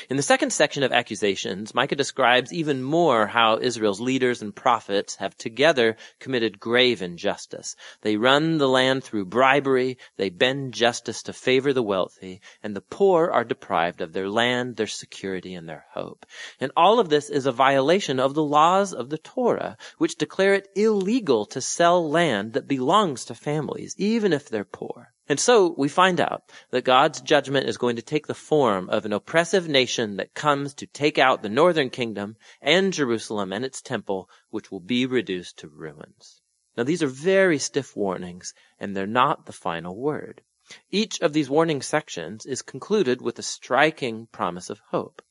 In 0.10 0.17
the 0.17 0.24
second 0.24 0.51
section 0.51 0.84
of 0.84 0.91
accusations, 0.91 1.74
Micah 1.74 1.96
describes 1.96 2.53
even 2.53 2.84
more 2.84 3.27
how 3.27 3.60
Israel's 3.60 4.00
leaders 4.00 4.41
and 4.41 4.55
prophets 4.55 5.15
have 5.15 5.36
together 5.36 5.98
committed 6.19 6.60
grave 6.60 7.01
injustice. 7.01 7.75
They 8.01 8.15
run 8.15 8.58
the 8.58 8.67
land 8.67 9.03
through 9.03 9.25
bribery, 9.25 9.98
they 10.17 10.29
bend 10.29 10.74
justice 10.74 11.24
to 11.24 11.34
favor 11.34 11.74
the 11.74 11.84
wealthy, 11.84 12.41
and 12.62 12.75
the 12.75 12.81
poor 12.81 13.29
are 13.31 13.43
deprived 13.43 14.01
of 14.01 14.13
their 14.13 14.29
land, 14.29 14.75
their 14.75 14.88
security, 14.88 15.53
and 15.53 15.67
their 15.67 15.86
hope. 15.93 16.25
And 16.60 16.72
all 16.75 17.00
of 17.00 17.10
this 17.10 17.29
is 17.29 17.46
a 17.46 17.51
violation 17.51 18.19
of 18.19 18.34
the 18.34 18.43
laws 18.43 18.93
of 18.93 19.10
the 19.10 19.17
Torah, 19.17 19.77
which 19.98 20.15
declare 20.15 20.53
it 20.53 20.69
illegal 20.75 21.46
to 21.48 21.62
sell 21.62 22.10
land 22.10 22.53
that 22.53 22.67
belongs 22.67 23.25
to 23.25 23.36
families, 23.36 23.96
even 23.98 24.34
if 24.34 24.50
they're 24.50 24.65
poor. 24.65 25.13
And 25.29 25.39
so 25.39 25.75
we 25.77 25.89
find 25.89 26.19
out 26.19 26.51
that 26.71 26.83
God's 26.83 27.21
judgment 27.21 27.69
is 27.69 27.77
going 27.77 27.98
to 27.98 28.01
take 28.01 28.25
the 28.25 28.33
form 28.33 28.89
of 28.89 29.05
an 29.05 29.13
oppressive 29.13 29.69
nation 29.69 30.17
that 30.17 30.33
comes 30.33 30.74
to 30.74 30.88
take 30.88 31.19
out 31.19 31.43
the 31.43 31.50
northern 31.50 31.91
kingdom 31.91 32.36
and 32.59 32.91
Jerusalem 32.91 33.53
and 33.53 33.63
its 33.63 33.79
temple, 33.79 34.27
which 34.50 34.71
will 34.71 34.79
be 34.79 35.05
reduced 35.05 35.59
to 35.59 35.67
ruins. 35.67 36.41
Now 36.75 36.83
these 36.83 37.03
are 37.03 37.07
very 37.07 37.59
stiff 37.59 37.95
warnings, 37.95 38.55
and 38.79 38.95
they're 38.95 39.05
not 39.05 39.45
the 39.45 39.53
final 39.53 39.95
word. 39.95 40.41
Each 40.89 41.21
of 41.21 41.33
these 41.33 41.50
warning 41.50 41.83
sections 41.83 42.48
is 42.48 42.63
concluded 42.63 43.21
with 43.21 43.38
a 43.38 43.43
striking 43.43 44.27
promise 44.31 44.71
of 44.71 44.81
hope. 44.89 45.21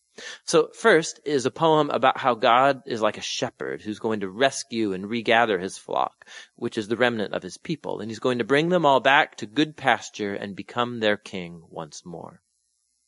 So 0.44 0.68
first 0.74 1.20
is 1.24 1.46
a 1.46 1.50
poem 1.50 1.90
about 1.90 2.18
how 2.18 2.34
God 2.34 2.82
is 2.86 3.02
like 3.02 3.18
a 3.18 3.22
shepherd 3.22 3.82
who's 3.82 3.98
going 3.98 4.20
to 4.20 4.28
rescue 4.28 4.92
and 4.92 5.08
regather 5.08 5.58
his 5.58 5.78
flock, 5.78 6.26
which 6.56 6.78
is 6.78 6.88
the 6.88 6.96
remnant 6.96 7.34
of 7.34 7.42
his 7.42 7.58
people, 7.58 8.00
and 8.00 8.10
he's 8.10 8.18
going 8.18 8.38
to 8.38 8.44
bring 8.44 8.68
them 8.68 8.84
all 8.84 9.00
back 9.00 9.36
to 9.36 9.46
good 9.46 9.76
pasture 9.76 10.34
and 10.34 10.56
become 10.56 11.00
their 11.00 11.16
king 11.16 11.62
once 11.70 12.04
more. 12.04 12.40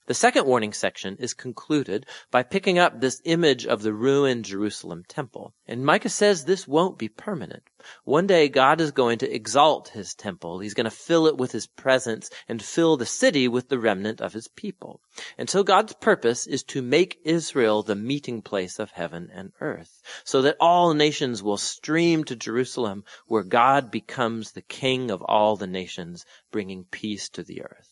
The 0.07 0.15
second 0.15 0.47
warning 0.47 0.73
section 0.73 1.19
is 1.19 1.35
concluded 1.35 2.07
by 2.31 2.43
picking 2.43 2.79
up 2.79 3.01
this 3.01 3.21
image 3.25 3.67
of 3.67 3.83
the 3.83 3.93
ruined 3.93 4.47
Jerusalem 4.47 5.05
temple. 5.07 5.55
And 5.69 5.85
Micah 5.85 6.09
says 6.09 6.45
this 6.45 6.67
won't 6.67 6.99
be 6.99 7.09
permanent. 7.09 7.63
One 8.05 8.27
day 8.27 8.49
God 8.49 8.81
is 8.81 8.93
going 8.93 9.19
to 9.19 9.33
exalt 9.33 9.91
his 9.91 10.15
temple. 10.15 10.59
He's 10.59 10.75
going 10.75 10.87
to 10.87 10.91
fill 10.91 11.27
it 11.27 11.37
with 11.37 11.53
his 11.53 11.67
presence 11.67 12.31
and 12.49 12.63
fill 12.63 12.97
the 12.97 13.07
city 13.07 13.47
with 13.47 13.69
the 13.69 13.79
remnant 13.79 14.21
of 14.21 14.33
his 14.33 14.49
people. 14.49 15.01
And 15.39 15.49
so 15.51 15.63
God's 15.63 15.93
purpose 15.93 16.47
is 16.47 16.65
to 16.65 16.83
make 16.83 17.21
Israel 17.25 17.83
the 17.83 17.95
meeting 17.95 18.43
place 18.43 18.79
of 18.79 18.91
heaven 18.91 19.31
and 19.33 19.53
earth, 19.61 20.03
so 20.25 20.43
that 20.43 20.57
all 20.61 20.95
nations 20.95 21.43
will 21.43 21.57
stream 21.57 22.25
to 22.25 22.35
Jerusalem 22.37 23.05
where 23.27 23.45
God 23.45 23.91
becomes 23.91 24.53
the 24.53 24.63
king 24.63 25.11
of 25.11 25.23
all 25.23 25.57
the 25.57 25.67
nations, 25.67 26.25
bringing 26.51 26.85
peace 26.85 27.29
to 27.29 27.43
the 27.43 27.63
earth. 27.63 27.90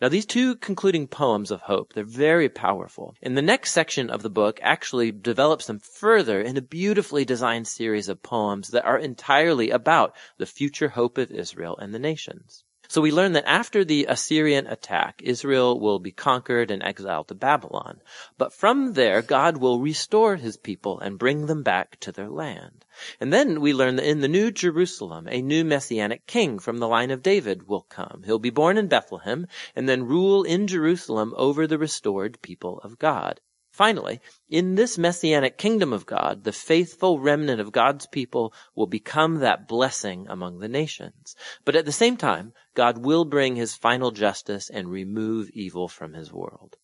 Now 0.00 0.08
these 0.08 0.26
two 0.26 0.56
concluding 0.56 1.08
poems 1.08 1.50
of 1.50 1.60
hope, 1.62 1.92
they're 1.92 2.04
very 2.04 2.48
powerful. 2.48 3.14
And 3.22 3.36
the 3.36 3.42
next 3.42 3.72
section 3.72 4.10
of 4.10 4.22
the 4.22 4.30
book 4.30 4.58
actually 4.62 5.12
develops 5.12 5.66
them 5.66 5.78
further 5.78 6.40
in 6.40 6.56
a 6.56 6.62
beautifully 6.62 7.24
designed 7.24 7.68
series 7.68 8.08
of 8.08 8.22
poems 8.22 8.68
that 8.68 8.84
are 8.84 8.98
entirely 8.98 9.70
about 9.70 10.16
the 10.38 10.46
future 10.46 10.88
hope 10.88 11.18
of 11.18 11.30
Israel 11.30 11.76
and 11.76 11.94
the 11.94 11.98
nations. 11.98 12.64
So 12.86 13.00
we 13.00 13.10
learn 13.10 13.32
that 13.32 13.48
after 13.48 13.84
the 13.84 14.06
Assyrian 14.08 14.66
attack, 14.66 15.22
Israel 15.22 15.80
will 15.80 15.98
be 15.98 16.12
conquered 16.12 16.70
and 16.70 16.82
exiled 16.82 17.28
to 17.28 17.34
Babylon. 17.34 18.00
But 18.36 18.52
from 18.52 18.92
there, 18.92 19.22
God 19.22 19.56
will 19.56 19.80
restore 19.80 20.36
his 20.36 20.56
people 20.56 21.00
and 21.00 21.18
bring 21.18 21.46
them 21.46 21.62
back 21.62 21.98
to 22.00 22.12
their 22.12 22.28
land. 22.28 22.84
And 23.20 23.32
then 23.32 23.60
we 23.60 23.72
learn 23.72 23.96
that 23.96 24.08
in 24.08 24.20
the 24.20 24.28
new 24.28 24.50
Jerusalem, 24.50 25.26
a 25.28 25.42
new 25.42 25.64
messianic 25.64 26.26
king 26.26 26.58
from 26.58 26.78
the 26.78 26.88
line 26.88 27.10
of 27.10 27.22
David 27.22 27.66
will 27.66 27.82
come. 27.82 28.22
He'll 28.24 28.38
be 28.38 28.50
born 28.50 28.78
in 28.78 28.86
Bethlehem 28.88 29.46
and 29.74 29.88
then 29.88 30.06
rule 30.06 30.44
in 30.44 30.66
Jerusalem 30.66 31.32
over 31.36 31.66
the 31.66 31.78
restored 31.78 32.40
people 32.42 32.80
of 32.80 32.98
God. 32.98 33.40
Finally, 33.74 34.20
in 34.48 34.76
this 34.76 34.96
messianic 34.96 35.58
kingdom 35.58 35.92
of 35.92 36.06
God, 36.06 36.44
the 36.44 36.52
faithful 36.52 37.18
remnant 37.18 37.60
of 37.60 37.72
God's 37.72 38.06
people 38.06 38.54
will 38.76 38.86
become 38.86 39.40
that 39.40 39.66
blessing 39.66 40.26
among 40.28 40.60
the 40.60 40.68
nations. 40.68 41.34
But 41.64 41.74
at 41.74 41.84
the 41.84 41.90
same 41.90 42.16
time, 42.16 42.52
God 42.74 42.98
will 42.98 43.24
bring 43.24 43.56
his 43.56 43.74
final 43.74 44.12
justice 44.12 44.70
and 44.70 44.88
remove 44.88 45.50
evil 45.50 45.88
from 45.88 46.12
his 46.12 46.32
world. 46.32 46.76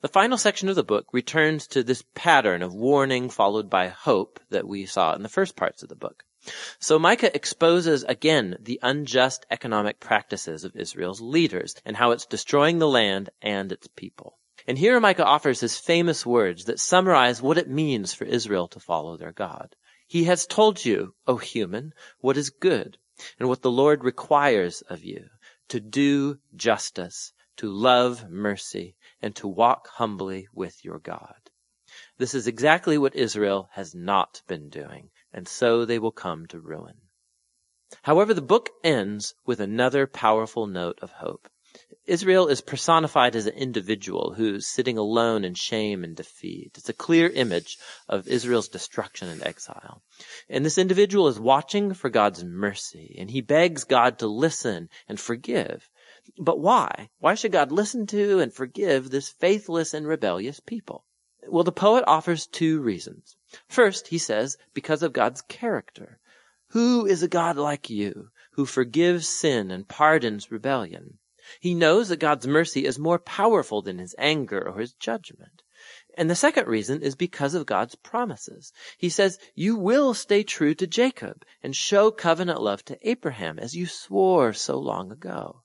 The 0.00 0.06
final 0.06 0.38
section 0.38 0.68
of 0.68 0.76
the 0.76 0.84
book 0.84 1.06
returns 1.10 1.66
to 1.66 1.82
this 1.82 2.04
pattern 2.14 2.62
of 2.62 2.72
warning 2.72 3.30
followed 3.30 3.68
by 3.68 3.88
hope 3.88 4.38
that 4.50 4.68
we 4.68 4.86
saw 4.86 5.16
in 5.16 5.24
the 5.24 5.28
first 5.28 5.56
parts 5.56 5.82
of 5.82 5.88
the 5.88 5.96
book. 5.96 6.22
So 6.78 7.00
Micah 7.00 7.34
exposes 7.34 8.04
again 8.04 8.58
the 8.60 8.78
unjust 8.80 9.44
economic 9.50 9.98
practices 9.98 10.62
of 10.62 10.76
Israel's 10.76 11.20
leaders 11.20 11.74
and 11.84 11.96
how 11.96 12.12
it's 12.12 12.26
destroying 12.26 12.78
the 12.78 12.86
land 12.86 13.30
and 13.42 13.72
its 13.72 13.88
people. 13.88 14.37
And 14.68 14.76
here 14.76 15.00
Micah 15.00 15.24
offers 15.24 15.60
his 15.60 15.78
famous 15.78 16.26
words 16.26 16.66
that 16.66 16.78
summarize 16.78 17.40
what 17.40 17.56
it 17.56 17.70
means 17.70 18.12
for 18.12 18.24
Israel 18.24 18.68
to 18.68 18.78
follow 18.78 19.16
their 19.16 19.32
God. 19.32 19.74
He 20.06 20.24
has 20.24 20.46
told 20.46 20.84
you, 20.84 21.14
O 21.26 21.38
human, 21.38 21.94
what 22.20 22.36
is 22.36 22.50
good 22.50 22.98
and 23.38 23.48
what 23.48 23.62
the 23.62 23.70
Lord 23.70 24.04
requires 24.04 24.82
of 24.82 25.02
you, 25.02 25.30
to 25.68 25.80
do 25.80 26.38
justice, 26.54 27.32
to 27.56 27.70
love 27.70 28.28
mercy, 28.28 28.94
and 29.22 29.34
to 29.36 29.48
walk 29.48 29.88
humbly 29.88 30.48
with 30.52 30.84
your 30.84 30.98
God. 30.98 31.48
This 32.18 32.34
is 32.34 32.46
exactly 32.46 32.98
what 32.98 33.16
Israel 33.16 33.70
has 33.72 33.94
not 33.94 34.42
been 34.46 34.68
doing, 34.68 35.08
and 35.32 35.48
so 35.48 35.86
they 35.86 35.98
will 35.98 36.12
come 36.12 36.44
to 36.48 36.60
ruin. 36.60 37.00
However, 38.02 38.34
the 38.34 38.42
book 38.42 38.68
ends 38.84 39.34
with 39.46 39.60
another 39.60 40.06
powerful 40.06 40.66
note 40.66 40.98
of 41.00 41.12
hope. 41.12 41.48
Israel 42.08 42.48
is 42.48 42.62
personified 42.62 43.36
as 43.36 43.46
an 43.46 43.52
individual 43.52 44.32
who's 44.32 44.66
sitting 44.66 44.96
alone 44.96 45.44
in 45.44 45.52
shame 45.52 46.04
and 46.04 46.16
defeat. 46.16 46.70
It's 46.78 46.88
a 46.88 46.94
clear 46.94 47.28
image 47.28 47.76
of 48.08 48.26
Israel's 48.26 48.70
destruction 48.70 49.28
and 49.28 49.42
exile. 49.42 50.02
And 50.48 50.64
this 50.64 50.78
individual 50.78 51.28
is 51.28 51.38
watching 51.38 51.92
for 51.92 52.08
God's 52.08 52.42
mercy, 52.42 53.14
and 53.18 53.30
he 53.30 53.42
begs 53.42 53.84
God 53.84 54.20
to 54.20 54.26
listen 54.26 54.88
and 55.06 55.20
forgive. 55.20 55.90
But 56.38 56.58
why? 56.58 57.10
Why 57.18 57.34
should 57.34 57.52
God 57.52 57.72
listen 57.72 58.06
to 58.06 58.40
and 58.40 58.54
forgive 58.54 59.10
this 59.10 59.28
faithless 59.28 59.92
and 59.92 60.06
rebellious 60.06 60.60
people? 60.60 61.04
Well, 61.46 61.64
the 61.64 61.72
poet 61.72 62.04
offers 62.06 62.46
two 62.46 62.80
reasons. 62.80 63.36
First, 63.68 64.08
he 64.08 64.16
says, 64.16 64.56
because 64.72 65.02
of 65.02 65.12
God's 65.12 65.42
character. 65.42 66.20
Who 66.68 67.04
is 67.04 67.22
a 67.22 67.28
God 67.28 67.58
like 67.58 67.90
you, 67.90 68.30
who 68.52 68.64
forgives 68.64 69.28
sin 69.28 69.70
and 69.70 69.86
pardons 69.86 70.50
rebellion? 70.50 71.18
He 71.60 71.74
knows 71.74 72.08
that 72.08 72.20
God's 72.20 72.46
mercy 72.46 72.84
is 72.84 72.98
more 72.98 73.18
powerful 73.18 73.82
than 73.82 73.98
his 73.98 74.14
anger 74.18 74.68
or 74.68 74.80
his 74.80 74.92
judgment. 74.92 75.62
And 76.16 76.28
the 76.28 76.34
second 76.34 76.66
reason 76.66 77.02
is 77.02 77.14
because 77.14 77.54
of 77.54 77.64
God's 77.64 77.94
promises. 77.94 78.72
He 78.96 79.08
says, 79.08 79.38
you 79.54 79.76
will 79.76 80.14
stay 80.14 80.42
true 80.42 80.74
to 80.74 80.86
Jacob 80.86 81.44
and 81.62 81.76
show 81.76 82.10
covenant 82.10 82.60
love 82.60 82.84
to 82.86 82.98
Abraham 83.08 83.58
as 83.58 83.76
you 83.76 83.86
swore 83.86 84.52
so 84.52 84.78
long 84.78 85.12
ago. 85.12 85.62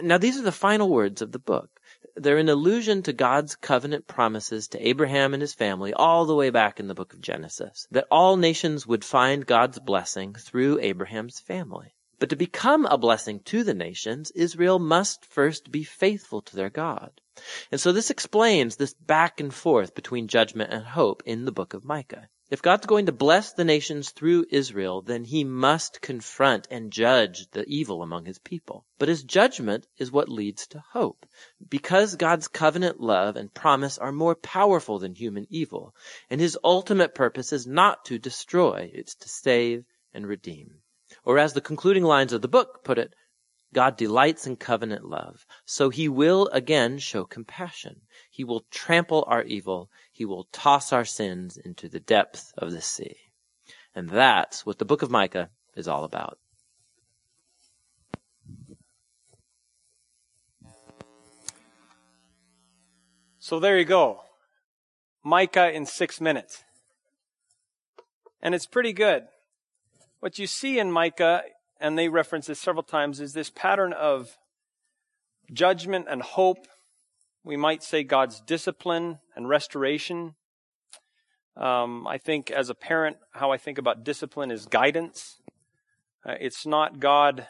Now 0.00 0.18
these 0.18 0.38
are 0.38 0.42
the 0.42 0.52
final 0.52 0.88
words 0.88 1.22
of 1.22 1.32
the 1.32 1.40
book. 1.40 1.70
They're 2.14 2.38
an 2.38 2.48
allusion 2.48 3.02
to 3.02 3.12
God's 3.12 3.56
covenant 3.56 4.06
promises 4.06 4.68
to 4.68 4.88
Abraham 4.88 5.34
and 5.34 5.40
his 5.40 5.54
family 5.54 5.92
all 5.92 6.24
the 6.24 6.36
way 6.36 6.50
back 6.50 6.78
in 6.78 6.86
the 6.86 6.94
book 6.94 7.12
of 7.12 7.20
Genesis, 7.20 7.88
that 7.90 8.06
all 8.10 8.36
nations 8.36 8.86
would 8.86 9.04
find 9.04 9.44
God's 9.44 9.80
blessing 9.80 10.34
through 10.34 10.78
Abraham's 10.78 11.40
family. 11.40 11.95
But 12.18 12.30
to 12.30 12.36
become 12.36 12.86
a 12.86 12.96
blessing 12.96 13.40
to 13.40 13.62
the 13.62 13.74
nations, 13.74 14.30
Israel 14.30 14.78
must 14.78 15.26
first 15.26 15.70
be 15.70 15.84
faithful 15.84 16.40
to 16.42 16.56
their 16.56 16.70
God. 16.70 17.20
And 17.70 17.78
so 17.78 17.92
this 17.92 18.10
explains 18.10 18.76
this 18.76 18.94
back 18.94 19.40
and 19.40 19.52
forth 19.52 19.94
between 19.94 20.26
judgment 20.26 20.72
and 20.72 20.82
hope 20.84 21.22
in 21.26 21.44
the 21.44 21.52
book 21.52 21.74
of 21.74 21.84
Micah. 21.84 22.30
If 22.48 22.62
God's 22.62 22.86
going 22.86 23.06
to 23.06 23.12
bless 23.12 23.52
the 23.52 23.64
nations 23.64 24.12
through 24.12 24.46
Israel, 24.50 25.02
then 25.02 25.24
he 25.24 25.42
must 25.42 26.00
confront 26.00 26.68
and 26.70 26.92
judge 26.92 27.50
the 27.50 27.64
evil 27.66 28.02
among 28.02 28.24
his 28.24 28.38
people. 28.38 28.86
But 28.98 29.08
his 29.08 29.24
judgment 29.24 29.86
is 29.98 30.12
what 30.12 30.28
leads 30.28 30.68
to 30.68 30.84
hope. 30.92 31.26
Because 31.68 32.14
God's 32.14 32.46
covenant 32.46 33.00
love 33.00 33.34
and 33.34 33.52
promise 33.52 33.98
are 33.98 34.12
more 34.12 34.36
powerful 34.36 35.00
than 35.00 35.14
human 35.16 35.46
evil, 35.50 35.94
and 36.30 36.40
his 36.40 36.56
ultimate 36.62 37.14
purpose 37.14 37.52
is 37.52 37.66
not 37.66 38.04
to 38.06 38.18
destroy, 38.18 38.90
it's 38.94 39.16
to 39.16 39.28
save 39.28 39.84
and 40.14 40.26
redeem. 40.26 40.82
Or 41.26 41.38
as 41.38 41.52
the 41.54 41.60
concluding 41.60 42.04
lines 42.04 42.32
of 42.32 42.40
the 42.40 42.48
book 42.48 42.84
put 42.84 42.98
it, 42.98 43.12
God 43.74 43.96
delights 43.96 44.46
in 44.46 44.56
covenant 44.56 45.04
love, 45.04 45.44
so 45.66 45.90
he 45.90 46.08
will 46.08 46.48
again 46.52 46.98
show 46.98 47.24
compassion. 47.24 48.02
He 48.30 48.44
will 48.44 48.64
trample 48.70 49.24
our 49.26 49.42
evil. 49.42 49.90
He 50.12 50.24
will 50.24 50.46
toss 50.52 50.92
our 50.92 51.04
sins 51.04 51.56
into 51.56 51.88
the 51.88 51.98
depth 51.98 52.52
of 52.56 52.70
the 52.70 52.80
sea. 52.80 53.16
And 53.92 54.08
that's 54.08 54.64
what 54.64 54.78
the 54.78 54.84
book 54.84 55.02
of 55.02 55.10
Micah 55.10 55.50
is 55.74 55.88
all 55.88 56.04
about. 56.04 56.38
So 63.40 63.58
there 63.58 63.78
you 63.78 63.84
go. 63.84 64.20
Micah 65.24 65.72
in 65.72 65.86
six 65.86 66.20
minutes. 66.20 66.62
And 68.40 68.54
it's 68.54 68.66
pretty 68.66 68.92
good. 68.92 69.26
What 70.26 70.40
you 70.40 70.48
see 70.48 70.80
in 70.80 70.90
Micah, 70.90 71.44
and 71.78 71.96
they 71.96 72.08
reference 72.08 72.48
this 72.48 72.58
several 72.58 72.82
times, 72.82 73.20
is 73.20 73.32
this 73.32 73.48
pattern 73.48 73.92
of 73.92 74.36
judgment 75.52 76.06
and 76.10 76.20
hope. 76.20 76.66
We 77.44 77.56
might 77.56 77.84
say 77.84 78.02
God's 78.02 78.40
discipline 78.40 79.20
and 79.36 79.48
restoration. 79.48 80.34
Um, 81.56 82.08
I 82.08 82.18
think 82.18 82.50
as 82.50 82.68
a 82.68 82.74
parent, 82.74 83.18
how 83.34 83.52
I 83.52 83.56
think 83.56 83.78
about 83.78 84.02
discipline 84.02 84.50
is 84.50 84.66
guidance. 84.66 85.40
Uh, 86.28 86.34
it's 86.40 86.66
not 86.66 86.98
God 86.98 87.46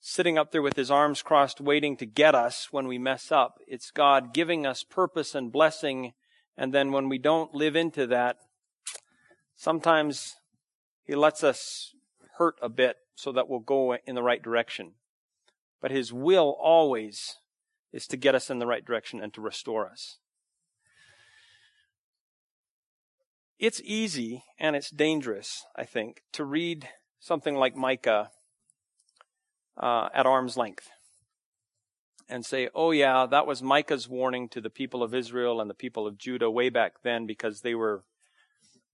sitting 0.00 0.38
up 0.38 0.52
there 0.52 0.62
with 0.62 0.76
his 0.76 0.90
arms 0.90 1.20
crossed 1.20 1.60
waiting 1.60 1.94
to 1.98 2.06
get 2.06 2.34
us 2.34 2.68
when 2.70 2.86
we 2.86 2.96
mess 2.96 3.30
up. 3.30 3.58
It's 3.68 3.90
God 3.90 4.32
giving 4.32 4.64
us 4.64 4.82
purpose 4.82 5.34
and 5.34 5.52
blessing. 5.52 6.14
And 6.56 6.72
then 6.72 6.90
when 6.90 7.10
we 7.10 7.18
don't 7.18 7.54
live 7.54 7.76
into 7.76 8.06
that, 8.06 8.38
sometimes 9.56 10.36
he 11.06 11.14
lets 11.14 11.44
us 11.44 11.94
hurt 12.38 12.56
a 12.60 12.68
bit 12.68 12.96
so 13.14 13.32
that 13.32 13.48
we'll 13.48 13.60
go 13.60 13.94
in 13.94 14.14
the 14.14 14.22
right 14.22 14.42
direction. 14.42 14.92
But 15.80 15.90
his 15.90 16.12
will 16.12 16.56
always 16.60 17.36
is 17.92 18.06
to 18.08 18.16
get 18.16 18.34
us 18.34 18.50
in 18.50 18.58
the 18.58 18.66
right 18.66 18.84
direction 18.84 19.20
and 19.20 19.32
to 19.34 19.40
restore 19.40 19.88
us. 19.88 20.18
It's 23.58 23.80
easy 23.84 24.44
and 24.58 24.76
it's 24.76 24.90
dangerous, 24.90 25.64
I 25.74 25.84
think, 25.84 26.22
to 26.32 26.44
read 26.44 26.88
something 27.20 27.54
like 27.54 27.74
Micah 27.74 28.30
uh, 29.78 30.08
at 30.12 30.26
arm's 30.26 30.56
length 30.56 30.90
and 32.28 32.44
say, 32.44 32.68
oh, 32.74 32.90
yeah, 32.90 33.24
that 33.24 33.46
was 33.46 33.62
Micah's 33.62 34.08
warning 34.08 34.48
to 34.50 34.60
the 34.60 34.68
people 34.68 35.02
of 35.02 35.14
Israel 35.14 35.60
and 35.60 35.70
the 35.70 35.74
people 35.74 36.06
of 36.06 36.18
Judah 36.18 36.50
way 36.50 36.68
back 36.68 37.02
then 37.02 37.26
because 37.26 37.60
they 37.60 37.74
were 37.74 38.04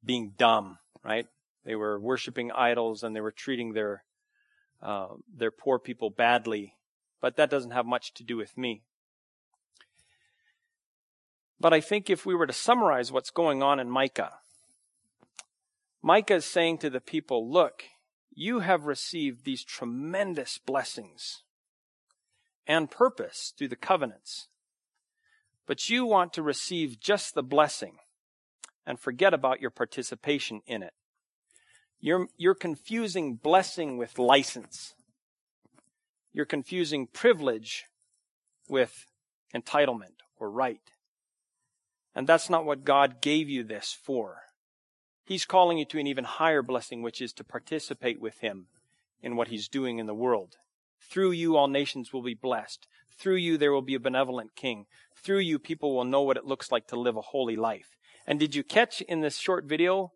being 0.04 0.34
dumb, 0.36 0.78
right? 1.04 1.26
They 1.64 1.74
were 1.74 1.98
worshiping 1.98 2.50
idols 2.50 3.02
and 3.02 3.14
they 3.14 3.20
were 3.20 3.32
treating 3.32 3.72
their 3.72 4.04
uh, 4.82 5.08
their 5.32 5.52
poor 5.52 5.78
people 5.78 6.10
badly. 6.10 6.74
But 7.20 7.36
that 7.36 7.50
doesn't 7.50 7.70
have 7.70 7.86
much 7.86 8.12
to 8.14 8.24
do 8.24 8.36
with 8.36 8.58
me. 8.58 8.82
But 11.60 11.72
I 11.72 11.80
think 11.80 12.10
if 12.10 12.26
we 12.26 12.34
were 12.34 12.48
to 12.48 12.52
summarize 12.52 13.12
what's 13.12 13.30
going 13.30 13.62
on 13.62 13.78
in 13.78 13.88
Micah, 13.88 14.32
Micah 16.02 16.34
is 16.34 16.44
saying 16.44 16.78
to 16.78 16.90
the 16.90 17.00
people, 17.00 17.48
look, 17.48 17.84
you 18.34 18.60
have 18.60 18.86
received 18.86 19.44
these 19.44 19.62
tremendous 19.62 20.58
blessings 20.58 21.44
and 22.66 22.90
purpose 22.90 23.52
through 23.56 23.68
the 23.68 23.76
covenants. 23.76 24.48
But 25.66 25.88
you 25.88 26.04
want 26.04 26.32
to 26.32 26.42
receive 26.42 26.98
just 26.98 27.34
the 27.34 27.42
blessing 27.44 27.98
and 28.84 28.98
forget 28.98 29.32
about 29.32 29.60
your 29.60 29.70
participation 29.70 30.62
in 30.66 30.82
it. 30.82 30.94
You're, 32.04 32.26
you're 32.36 32.54
confusing 32.54 33.36
blessing 33.36 33.96
with 33.96 34.18
license. 34.18 34.94
You're 36.32 36.44
confusing 36.44 37.06
privilege 37.06 37.84
with 38.68 39.06
entitlement 39.54 40.18
or 40.38 40.50
right. 40.50 40.80
And 42.12 42.26
that's 42.26 42.50
not 42.50 42.64
what 42.64 42.84
God 42.84 43.22
gave 43.22 43.48
you 43.48 43.62
this 43.62 43.96
for. 44.04 44.42
He's 45.24 45.44
calling 45.44 45.78
you 45.78 45.84
to 45.86 46.00
an 46.00 46.08
even 46.08 46.24
higher 46.24 46.62
blessing, 46.62 47.02
which 47.02 47.22
is 47.22 47.32
to 47.34 47.44
participate 47.44 48.20
with 48.20 48.40
Him 48.40 48.66
in 49.22 49.36
what 49.36 49.48
He's 49.48 49.68
doing 49.68 49.98
in 49.98 50.06
the 50.06 50.14
world. 50.14 50.56
Through 51.00 51.30
you, 51.30 51.56
all 51.56 51.68
nations 51.68 52.12
will 52.12 52.22
be 52.22 52.34
blessed. 52.34 52.88
Through 53.16 53.36
you, 53.36 53.56
there 53.56 53.72
will 53.72 53.82
be 53.82 53.94
a 53.94 54.00
benevolent 54.00 54.56
king. 54.56 54.86
Through 55.14 55.40
you, 55.40 55.60
people 55.60 55.94
will 55.94 56.04
know 56.04 56.22
what 56.22 56.36
it 56.36 56.46
looks 56.46 56.72
like 56.72 56.88
to 56.88 56.98
live 56.98 57.16
a 57.16 57.20
holy 57.20 57.54
life. 57.54 57.96
And 58.26 58.40
did 58.40 58.56
you 58.56 58.64
catch 58.64 59.00
in 59.02 59.20
this 59.20 59.36
short 59.36 59.64
video 59.66 60.12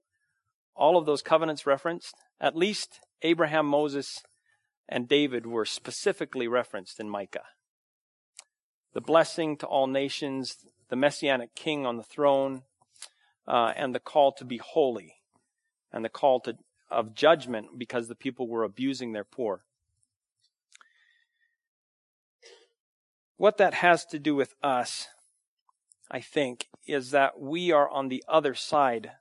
all 0.77 0.97
of 0.97 1.07
those 1.07 1.23
covenants 1.23 1.67
referenced? 1.67 2.15
At 2.41 2.57
least 2.57 3.01
Abraham, 3.23 3.67
Moses, 3.67 4.23
and 4.89 5.09
David 5.09 5.47
were 5.47 5.65
specifically 5.65 6.47
referenced 6.47 7.01
in 7.01 7.09
Micah. 7.09 7.45
The 8.93 9.01
blessing 9.01 9.57
to 9.59 9.67
all 9.67 9.87
nations, 9.87 10.59
the 10.89 10.97
messianic 10.97 11.55
king 11.55 11.85
on 11.85 11.97
the 11.97 12.03
throne, 12.03 12.63
uh, 13.47 13.73
and 13.77 13.95
the 13.95 14.01
call 14.01 14.33
to 14.33 14.45
be 14.45 14.59
holy 14.59 15.15
and 15.93 16.05
the 16.05 16.09
call 16.09 16.41
to, 16.41 16.57
of 16.91 17.15
judgment 17.15 17.79
because 17.79 18.09
the 18.09 18.15
people 18.15 18.49
were 18.49 18.65
abusing 18.65 19.13
their 19.13 19.25
poor. 19.25 19.63
What 23.37 23.59
that 23.59 23.75
has 23.75 24.05
to 24.07 24.19
do 24.19 24.35
with 24.35 24.55
us, 24.63 25.09
I 26.11 26.21
think, 26.21 26.69
is 26.87 27.11
that 27.11 27.41
we 27.41 27.71
are 27.71 27.89
on 27.89 28.09
the 28.09 28.25
other 28.29 28.55
side 28.55 29.13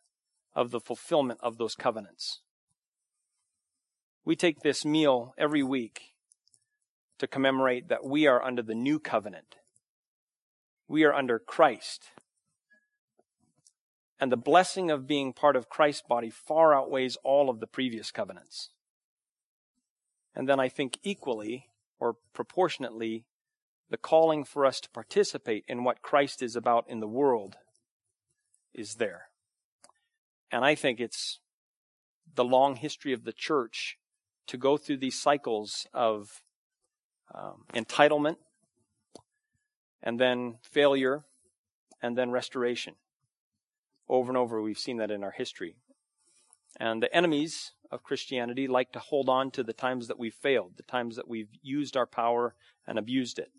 of 0.56 0.72
the 0.72 0.80
fulfillment 0.80 1.40
of 1.44 1.58
those 1.58 1.76
covenants. 1.76 2.42
We 4.24 4.36
take 4.36 4.62
this 4.62 4.86
meal 4.86 5.34
every 5.38 5.62
week 5.62 6.16
to 7.20 7.28
commemorate 7.28 7.90
that 7.90 8.06
we 8.06 8.26
are 8.28 8.44
under 8.44 8.62
the 8.62 8.76
new 8.76 9.00
covenant. 9.00 9.58
We 10.88 11.04
are 11.04 11.14
under 11.14 11.40
Christ. 11.40 12.06
And 14.20 14.32
the 14.32 14.38
blessing 14.38 14.90
of 14.90 15.08
being 15.08 15.34
part 15.34 15.56
of 15.56 15.70
Christ's 15.70 16.04
body 16.08 16.30
far 16.30 16.74
outweighs 16.74 17.18
all 17.24 17.50
of 17.50 17.60
the 17.60 17.68
previous 17.68 18.12
covenants. 18.12 18.70
And 20.34 20.50
then 20.50 20.60
I 20.60 20.70
think 20.70 20.98
equally 21.04 21.68
or 22.00 22.16
proportionately, 22.34 23.26
the 23.90 23.98
calling 23.98 24.44
for 24.44 24.66
us 24.66 24.80
to 24.82 24.90
participate 24.90 25.64
in 25.68 25.84
what 25.84 26.02
Christ 26.02 26.42
is 26.42 26.56
about 26.56 26.86
in 26.90 27.00
the 27.00 27.08
world 27.08 27.58
is 28.74 28.96
there. 28.96 29.28
And 30.56 30.64
I 30.64 30.74
think 30.74 31.02
it's 31.02 31.42
the 32.34 32.46
long 32.46 32.78
history 32.78 33.12
of 33.12 33.26
the 33.26 33.34
church 33.34 33.98
to 34.48 34.56
go 34.56 34.78
through 34.78 35.00
these 35.00 35.20
cycles 35.22 35.86
of 35.94 36.44
um, 37.34 37.66
entitlement 37.74 38.38
and 40.02 40.18
then 40.18 40.60
failure 40.62 41.26
and 42.02 42.18
then 42.18 42.32
restoration. 42.32 42.96
Over 44.08 44.30
and 44.30 44.38
over, 44.38 44.62
we've 44.62 44.80
seen 44.80 44.96
that 44.96 45.12
in 45.12 45.26
our 45.26 45.32
history. 45.32 45.76
And 46.80 47.04
the 47.04 47.14
enemies 47.14 47.74
of 47.92 48.04
Christianity 48.04 48.66
like 48.66 48.94
to 48.94 49.00
hold 49.00 49.28
on 49.28 49.52
to 49.52 49.62
the 49.62 49.74
times 49.74 50.08
that 50.08 50.18
we've 50.18 50.34
failed, 50.34 50.78
the 50.78 50.84
times 50.84 51.18
that 51.18 51.28
we've 51.28 51.52
used 51.64 51.98
our 51.98 52.08
power 52.08 52.56
and 52.88 52.98
abused 52.98 53.40
it. 53.40 53.52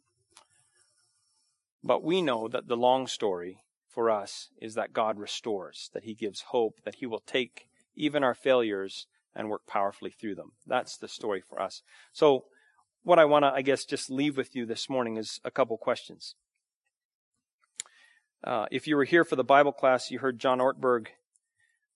But 1.84 2.02
we 2.02 2.22
know 2.22 2.48
that 2.48 2.68
the 2.68 2.76
long 2.78 3.06
story 3.06 3.58
for 3.96 4.10
us 4.10 4.50
is 4.60 4.74
that 4.74 4.92
God 4.92 5.18
restores, 5.18 5.88
that 5.94 6.04
He 6.04 6.12
gives 6.12 6.42
hope, 6.42 6.80
that 6.84 6.96
He 6.96 7.06
will 7.06 7.22
take 7.26 7.66
even 7.96 8.22
our 8.22 8.34
failures 8.34 9.06
and 9.34 9.48
work 9.48 9.66
powerfully 9.66 10.10
through 10.10 10.34
them. 10.34 10.52
That's 10.66 10.98
the 10.98 11.08
story 11.08 11.40
for 11.40 11.62
us. 11.62 11.80
So, 12.12 12.44
what 13.04 13.18
I 13.18 13.24
want 13.24 13.44
to, 13.44 13.52
I 13.52 13.62
guess, 13.62 13.86
just 13.86 14.10
leave 14.10 14.36
with 14.36 14.54
you 14.54 14.66
this 14.66 14.90
morning 14.90 15.16
is 15.16 15.40
a 15.46 15.50
couple 15.50 15.78
questions. 15.78 16.34
Uh, 18.44 18.66
if 18.70 18.86
you 18.86 18.96
were 18.96 19.04
here 19.04 19.24
for 19.24 19.36
the 19.36 19.42
Bible 19.42 19.72
class, 19.72 20.10
you 20.10 20.18
heard 20.18 20.38
John 20.38 20.58
Ortberg 20.58 21.06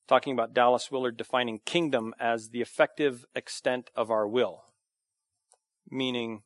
talking 0.08 0.32
about 0.32 0.54
Dallas 0.54 0.90
Willard 0.90 1.18
defining 1.18 1.60
kingdom 1.66 2.14
as 2.18 2.48
the 2.48 2.62
effective 2.62 3.26
extent 3.34 3.90
of 3.94 4.10
our 4.10 4.26
will. 4.26 4.62
Meaning, 5.90 6.44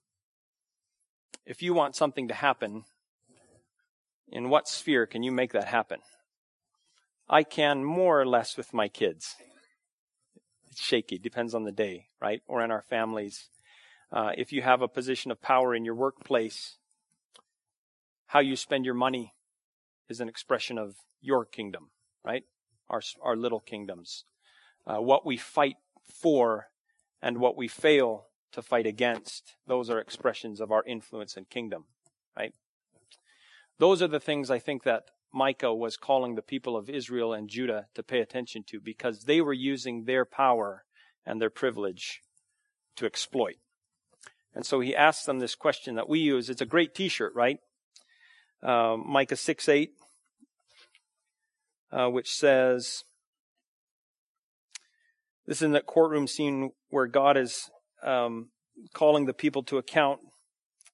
if 1.47 1.63
you 1.63 1.75
want 1.75 1.95
something 1.95 2.27
to 2.27 2.35
happen, 2.35 2.87
in 4.29 4.49
what 4.49 4.69
sphere 4.69 5.07
can 5.07 5.23
you 5.23 5.33
make 5.33 5.53
that 5.53 5.69
happen? 5.69 6.01
I 7.29 7.43
can 7.43 7.85
more 7.85 8.21
or 8.21 8.27
less 8.27 8.57
with 8.57 8.75
my 8.75 8.89
kids. 8.89 9.37
It's 10.71 10.83
shaky, 10.83 11.19
depends 11.19 11.55
on 11.55 11.65
the 11.65 11.73
day, 11.73 12.09
right? 12.21 12.43
Or 12.47 12.63
in 12.63 12.71
our 12.71 12.83
families. 12.83 13.49
Uh, 14.13 14.33
if 14.37 14.53
you 14.53 14.63
have 14.63 14.83
a 14.83 14.89
position 14.89 15.31
of 15.31 15.41
power 15.41 15.75
in 15.75 15.85
your 15.85 15.95
workplace, 15.95 16.77
how 18.27 18.41
you 18.41 18.57
spend 18.57 18.85
your 18.85 18.95
money 18.95 19.35
is 20.09 20.21
an 20.21 20.29
expression 20.29 20.79
of 20.79 20.97
your 21.21 21.45
kingdom, 21.45 21.91
right? 22.25 22.45
Our, 22.91 23.01
our 23.23 23.37
little 23.37 23.61
kingdoms. 23.61 24.25
Uh, 24.87 25.01
what 25.01 25.25
we 25.25 25.37
fight 25.37 25.77
for 26.13 26.67
and 27.23 27.39
what 27.39 27.57
we 27.57 27.69
fail 27.69 28.27
to 28.53 28.63
fight 28.63 28.87
against, 28.87 29.57
those 29.67 29.89
are 29.89 29.99
expressions 29.99 30.61
of 30.61 30.71
our 30.71 30.85
influence 30.85 31.37
and 31.37 31.49
kingdom, 31.49 31.85
right? 32.37 32.53
Those 33.79 34.03
are 34.03 34.09
the 34.09 34.21
things 34.21 34.51
I 34.51 34.59
think 34.59 34.85
that 34.85 35.05
Micah 35.33 35.75
was 35.75 35.97
calling 35.97 36.35
the 36.35 36.43
people 36.43 36.77
of 36.77 36.89
Israel 36.89 37.33
and 37.33 37.49
Judah 37.49 37.87
to 37.95 38.03
pay 38.03 38.21
attention 38.21 38.65
to 38.69 38.81
because 38.81 39.25
they 39.25 39.41
were 39.41 39.53
using 39.53 40.05
their 40.05 40.25
power 40.25 40.85
and 41.27 41.41
their 41.41 41.51
privilege 41.51 42.21
to 42.97 43.07
exploit. 43.07 43.57
And 44.55 44.65
so 44.65 44.79
he 44.81 44.95
asked 44.95 45.27
them 45.27 45.41
this 45.41 45.57
question 45.57 45.97
that 45.97 46.09
we 46.09 46.21
use. 46.21 46.49
It's 46.49 46.61
a 46.61 46.67
great 46.67 46.95
t-shirt, 46.95 47.33
right? 47.35 47.59
uh, 48.65 48.97
Micah 48.97 49.37
6 49.37 49.69
8, 49.69 49.93
uh, 51.93 52.09
which 52.09 52.31
says, 52.33 53.05
This 55.47 55.59
is 55.59 55.63
in 55.63 55.73
that 55.73 55.87
courtroom 55.87 56.27
scene 56.27 56.71
where 56.89 57.07
God 57.07 57.37
is 57.37 57.71
um, 58.03 58.49
calling 58.93 59.27
the 59.27 59.35
people 59.35 59.63
to 59.65 59.79
account, 59.79 60.21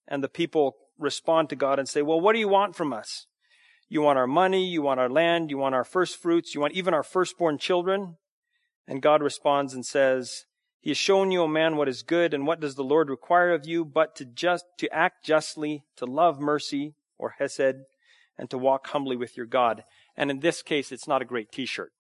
and 0.08 0.22
the 0.22 0.28
people 0.28 0.76
respond 1.00 1.48
to 1.48 1.56
God 1.56 1.78
and 1.78 1.88
say, 1.88 2.02
Well, 2.02 2.20
what 2.20 2.32
do 2.32 2.38
you 2.38 2.48
want 2.48 2.76
from 2.76 2.92
us? 2.92 3.26
You 3.88 4.02
want 4.02 4.18
our 4.18 4.26
money, 4.26 4.64
you 4.64 4.82
want 4.82 5.00
our 5.00 5.08
land, 5.08 5.50
you 5.50 5.58
want 5.58 5.74
our 5.74 5.84
first 5.84 6.16
fruits, 6.16 6.54
you 6.54 6.60
want 6.60 6.74
even 6.74 6.94
our 6.94 7.02
firstborn 7.02 7.58
children? 7.58 8.16
And 8.86 9.02
God 9.02 9.22
responds 9.22 9.74
and 9.74 9.84
says, 9.84 10.44
He 10.80 10.90
has 10.90 10.96
shown 10.96 11.30
you, 11.30 11.42
O 11.42 11.48
man, 11.48 11.76
what 11.76 11.88
is 11.88 12.02
good, 12.02 12.32
and 12.32 12.46
what 12.46 12.60
does 12.60 12.76
the 12.76 12.84
Lord 12.84 13.10
require 13.10 13.52
of 13.52 13.66
you, 13.66 13.84
but 13.84 14.14
to 14.16 14.24
just 14.24 14.64
to 14.78 14.92
act 14.92 15.24
justly, 15.24 15.84
to 15.96 16.06
love 16.06 16.40
mercy 16.40 16.94
or 17.18 17.34
hesed, 17.38 17.84
and 18.38 18.48
to 18.50 18.58
walk 18.58 18.88
humbly 18.88 19.16
with 19.16 19.36
your 19.36 19.46
God. 19.46 19.84
And 20.16 20.30
in 20.30 20.40
this 20.40 20.62
case, 20.62 20.92
it's 20.92 21.08
not 21.08 21.22
a 21.22 21.26
great 21.26 21.50
t-shirt. 21.50 21.92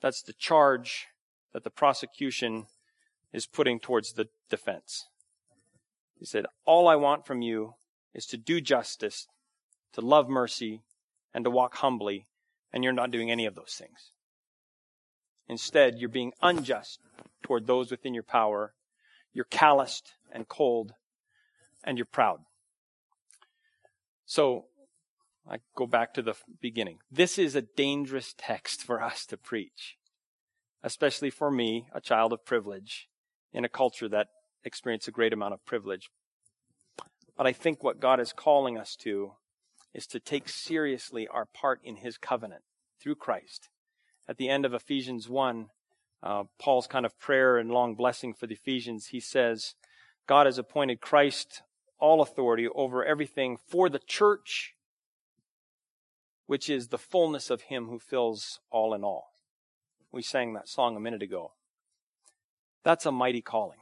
That's 0.00 0.22
the 0.22 0.34
charge 0.34 1.06
that 1.54 1.64
the 1.64 1.70
prosecution 1.70 2.66
is 3.32 3.46
putting 3.46 3.80
towards 3.80 4.12
the 4.12 4.28
defense. 4.50 5.06
He 6.18 6.24
said, 6.24 6.46
All 6.64 6.88
I 6.88 6.96
want 6.96 7.26
from 7.26 7.42
you 7.42 7.74
is 8.14 8.26
to 8.26 8.36
do 8.36 8.60
justice, 8.60 9.26
to 9.92 10.00
love 10.00 10.28
mercy, 10.28 10.82
and 11.32 11.44
to 11.44 11.50
walk 11.50 11.76
humbly, 11.76 12.26
and 12.72 12.84
you're 12.84 12.92
not 12.92 13.10
doing 13.10 13.30
any 13.30 13.46
of 13.46 13.54
those 13.54 13.74
things. 13.78 14.12
Instead, 15.48 15.98
you're 15.98 16.08
being 16.08 16.32
unjust 16.42 17.00
toward 17.42 17.66
those 17.66 17.90
within 17.90 18.14
your 18.14 18.22
power. 18.22 18.74
You're 19.32 19.44
calloused 19.44 20.14
and 20.32 20.48
cold, 20.48 20.94
and 21.82 21.98
you're 21.98 22.06
proud. 22.06 22.40
So, 24.24 24.66
I 25.48 25.58
go 25.76 25.86
back 25.86 26.14
to 26.14 26.22
the 26.22 26.34
beginning. 26.60 27.00
This 27.10 27.38
is 27.38 27.54
a 27.54 27.62
dangerous 27.62 28.34
text 28.38 28.82
for 28.82 29.02
us 29.02 29.26
to 29.26 29.36
preach, 29.36 29.98
especially 30.82 31.28
for 31.28 31.50
me, 31.50 31.86
a 31.92 32.00
child 32.00 32.32
of 32.32 32.46
privilege, 32.46 33.08
in 33.52 33.64
a 33.64 33.68
culture 33.68 34.08
that 34.08 34.28
experience 34.64 35.06
a 35.06 35.12
great 35.12 35.32
amount 35.32 35.54
of 35.54 35.64
privilege. 35.64 36.10
But 37.36 37.46
I 37.46 37.52
think 37.52 37.82
what 37.82 38.00
God 38.00 38.20
is 38.20 38.32
calling 38.32 38.78
us 38.78 38.96
to 38.96 39.32
is 39.92 40.06
to 40.08 40.20
take 40.20 40.48
seriously 40.48 41.28
our 41.28 41.46
part 41.46 41.80
in 41.84 41.96
his 41.96 42.18
covenant 42.18 42.62
through 43.00 43.16
Christ. 43.16 43.68
At 44.28 44.38
the 44.38 44.48
end 44.48 44.64
of 44.64 44.74
Ephesians 44.74 45.28
1, 45.28 45.66
uh, 46.22 46.44
Paul's 46.58 46.86
kind 46.86 47.04
of 47.04 47.18
prayer 47.18 47.58
and 47.58 47.70
long 47.70 47.94
blessing 47.94 48.32
for 48.32 48.46
the 48.46 48.54
Ephesians, 48.54 49.08
he 49.08 49.20
says, 49.20 49.74
God 50.26 50.46
has 50.46 50.58
appointed 50.58 51.00
Christ 51.00 51.62
all 51.98 52.22
authority 52.22 52.66
over 52.74 53.04
everything 53.04 53.58
for 53.68 53.88
the 53.88 53.98
church, 53.98 54.74
which 56.46 56.70
is 56.70 56.88
the 56.88 56.98
fullness 56.98 57.50
of 57.50 57.62
him 57.62 57.86
who 57.86 57.98
fills 57.98 58.60
all 58.70 58.94
in 58.94 59.04
all. 59.04 59.32
We 60.10 60.22
sang 60.22 60.54
that 60.54 60.68
song 60.68 60.96
a 60.96 61.00
minute 61.00 61.22
ago. 61.22 61.52
That's 62.84 63.06
a 63.06 63.12
mighty 63.12 63.42
calling 63.42 63.78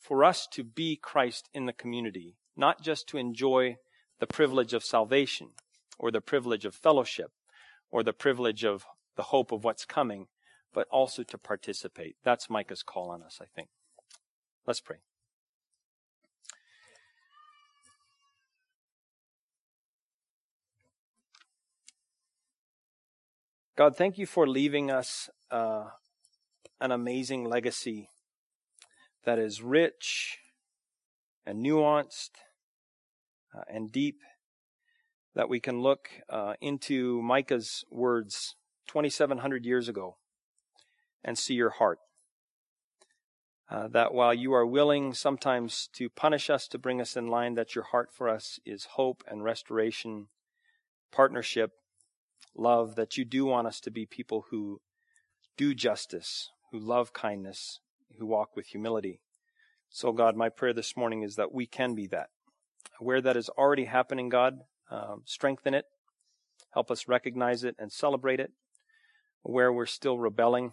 for 0.00 0.24
us 0.24 0.48
to 0.52 0.64
be 0.64 0.96
Christ 0.96 1.48
in 1.52 1.66
the 1.66 1.72
community, 1.72 2.36
not 2.56 2.82
just 2.82 3.06
to 3.08 3.18
enjoy 3.18 3.76
the 4.18 4.26
privilege 4.26 4.72
of 4.72 4.82
salvation 4.82 5.50
or 5.98 6.10
the 6.10 6.20
privilege 6.20 6.64
of 6.64 6.74
fellowship 6.74 7.30
or 7.90 8.02
the 8.02 8.12
privilege 8.12 8.64
of 8.64 8.84
the 9.16 9.24
hope 9.24 9.52
of 9.52 9.62
what's 9.62 9.84
coming, 9.84 10.26
but 10.72 10.86
also 10.90 11.22
to 11.22 11.36
participate. 11.36 12.16
That's 12.24 12.48
Micah's 12.48 12.82
call 12.82 13.10
on 13.10 13.22
us, 13.22 13.38
I 13.42 13.46
think. 13.54 13.68
Let's 14.66 14.80
pray. 14.80 14.98
God, 23.76 23.96
thank 23.96 24.18
you 24.18 24.26
for 24.26 24.46
leaving 24.46 24.90
us 24.90 25.30
uh, 25.50 25.84
an 26.80 26.92
amazing 26.92 27.44
legacy 27.44 28.10
that 29.24 29.38
is 29.38 29.62
rich 29.62 30.38
and 31.46 31.64
nuanced 31.64 32.30
uh, 33.54 33.62
and 33.68 33.90
deep 33.92 34.20
that 35.34 35.48
we 35.48 35.60
can 35.60 35.80
look 35.80 36.08
uh, 36.28 36.54
into 36.60 37.22
Micah's 37.22 37.84
words 37.90 38.56
2,700 38.88 39.64
years 39.64 39.88
ago 39.88 40.16
and 41.22 41.38
see 41.38 41.54
your 41.54 41.70
heart. 41.70 41.98
Uh, 43.70 43.86
that 43.86 44.12
while 44.12 44.34
you 44.34 44.52
are 44.52 44.66
willing 44.66 45.14
sometimes 45.14 45.88
to 45.92 46.08
punish 46.08 46.50
us 46.50 46.66
to 46.66 46.78
bring 46.78 47.00
us 47.00 47.16
in 47.16 47.28
line, 47.28 47.54
that 47.54 47.76
your 47.76 47.84
heart 47.84 48.10
for 48.12 48.28
us 48.28 48.58
is 48.66 48.88
hope 48.96 49.22
and 49.28 49.44
restoration, 49.44 50.26
partnership, 51.12 51.70
love, 52.56 52.96
that 52.96 53.16
you 53.16 53.24
do 53.24 53.44
want 53.44 53.68
us 53.68 53.78
to 53.78 53.90
be 53.90 54.04
people 54.04 54.46
who 54.50 54.80
do 55.56 55.72
justice, 55.72 56.50
who 56.72 56.80
love 56.80 57.12
kindness, 57.12 57.78
who 58.18 58.26
walk 58.26 58.56
with 58.56 58.66
humility. 58.66 59.20
So, 59.88 60.12
God, 60.12 60.36
my 60.36 60.48
prayer 60.48 60.72
this 60.72 60.96
morning 60.96 61.22
is 61.22 61.36
that 61.36 61.52
we 61.52 61.66
can 61.66 61.94
be 61.94 62.06
that. 62.08 62.28
Where 62.98 63.20
that 63.20 63.36
is 63.36 63.48
already 63.50 63.86
happening, 63.86 64.28
God, 64.28 64.60
um, 64.90 65.22
strengthen 65.24 65.74
it. 65.74 65.86
Help 66.72 66.90
us 66.90 67.08
recognize 67.08 67.64
it 67.64 67.74
and 67.78 67.90
celebrate 67.90 68.40
it. 68.40 68.52
Where 69.42 69.72
we're 69.72 69.86
still 69.86 70.18
rebelling, 70.18 70.72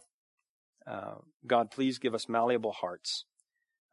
uh, 0.86 1.16
God, 1.46 1.72
please 1.72 2.00
give 2.00 2.14
us 2.14 2.30
malleable 2.30 2.72
hearts 2.72 3.26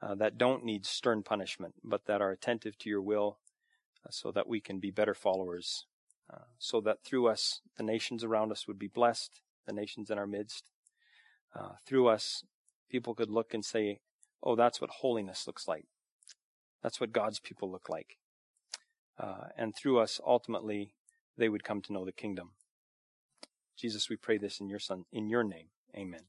uh, 0.03 0.15
that 0.17 0.39
don't 0.39 0.65
need 0.65 0.85
stern 0.85 1.23
punishment, 1.23 1.75
but 1.83 2.07
that 2.07 2.21
are 2.21 2.31
attentive 2.31 2.77
to 2.79 2.91
your 2.91 3.03
will 3.03 3.39
uh, 4.05 4.11
so 4.11 4.31
that 4.33 4.49
we 4.49 4.61
can 4.61 4.79
be 4.79 4.91
better 4.91 5.15
followers, 5.15 5.87
uh, 6.33 6.45
so 6.59 6.81
that 6.81 7.03
through 7.05 7.29
us, 7.29 7.61
the 7.79 7.83
nations 7.83 8.23
around 8.23 8.53
us 8.53 8.69
would 8.69 8.79
be 8.79 8.89
blessed, 8.89 9.41
the 9.67 9.73
nations 9.73 10.11
in 10.11 10.19
our 10.19 10.27
midst. 10.27 10.71
Uh, 11.55 11.73
through 11.87 12.09
us, 12.09 12.45
people 12.95 13.13
could 13.13 13.29
look 13.31 13.53
and 13.53 13.65
say, 13.65 13.99
oh, 14.41 14.55
that's 14.55 14.81
what 14.81 14.89
holiness 15.01 15.49
looks 15.49 15.67
like. 15.67 15.85
That's 16.81 17.01
what 17.01 17.13
God's 17.13 17.41
people 17.41 17.69
look 17.69 17.89
like. 17.89 18.19
Uh, 19.19 19.49
and 19.59 19.75
through 19.75 19.99
us, 19.99 20.21
ultimately, 20.25 20.95
they 21.37 21.49
would 21.49 21.65
come 21.65 21.83
to 21.83 21.93
know 21.93 22.05
the 22.05 22.13
kingdom. 22.13 22.51
Jesus, 23.77 24.09
we 24.09 24.15
pray 24.15 24.39
this 24.39 24.61
in 24.61 24.69
your 24.69 24.79
son, 24.79 25.07
in 25.13 25.29
your 25.29 25.43
name. 25.43 25.67
Amen. 25.97 26.21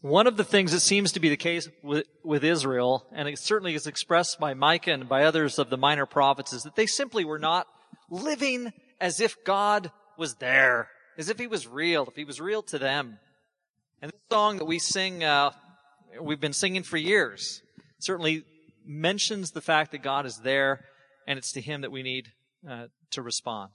One 0.00 0.26
of 0.26 0.36
the 0.36 0.42
things 0.42 0.72
that 0.72 0.80
seems 0.80 1.12
to 1.12 1.20
be 1.20 1.28
the 1.28 1.36
case 1.36 1.68
with, 1.84 2.06
with, 2.24 2.42
Israel, 2.42 3.06
and 3.12 3.28
it 3.28 3.38
certainly 3.38 3.76
is 3.76 3.86
expressed 3.86 4.40
by 4.40 4.54
Micah 4.54 4.92
and 4.92 5.08
by 5.08 5.22
others 5.22 5.60
of 5.60 5.70
the 5.70 5.76
minor 5.76 6.06
prophets, 6.06 6.52
is 6.52 6.64
that 6.64 6.74
they 6.74 6.86
simply 6.86 7.24
were 7.24 7.38
not 7.38 7.68
living 8.10 8.72
as 9.00 9.20
if 9.20 9.44
God 9.44 9.92
was 10.18 10.36
there, 10.36 10.88
as 11.16 11.28
if 11.28 11.38
He 11.38 11.46
was 11.46 11.68
real, 11.68 12.06
if 12.08 12.16
He 12.16 12.24
was 12.24 12.40
real 12.40 12.62
to 12.64 12.78
them. 12.80 13.18
And 14.02 14.10
this 14.10 14.20
song 14.30 14.56
that 14.56 14.64
we 14.64 14.78
sing, 14.78 15.22
uh, 15.22 15.50
we've 16.18 16.40
been 16.40 16.54
singing 16.54 16.82
for 16.82 16.96
years, 16.96 17.60
certainly 17.98 18.44
mentions 18.82 19.50
the 19.50 19.60
fact 19.60 19.92
that 19.92 20.02
God 20.02 20.24
is 20.24 20.38
there, 20.38 20.86
and 21.26 21.38
it's 21.38 21.52
to 21.52 21.60
Him 21.60 21.82
that 21.82 21.92
we 21.92 22.02
need 22.02 22.28
uh, 22.68 22.86
to 23.10 23.20
respond. 23.20 23.70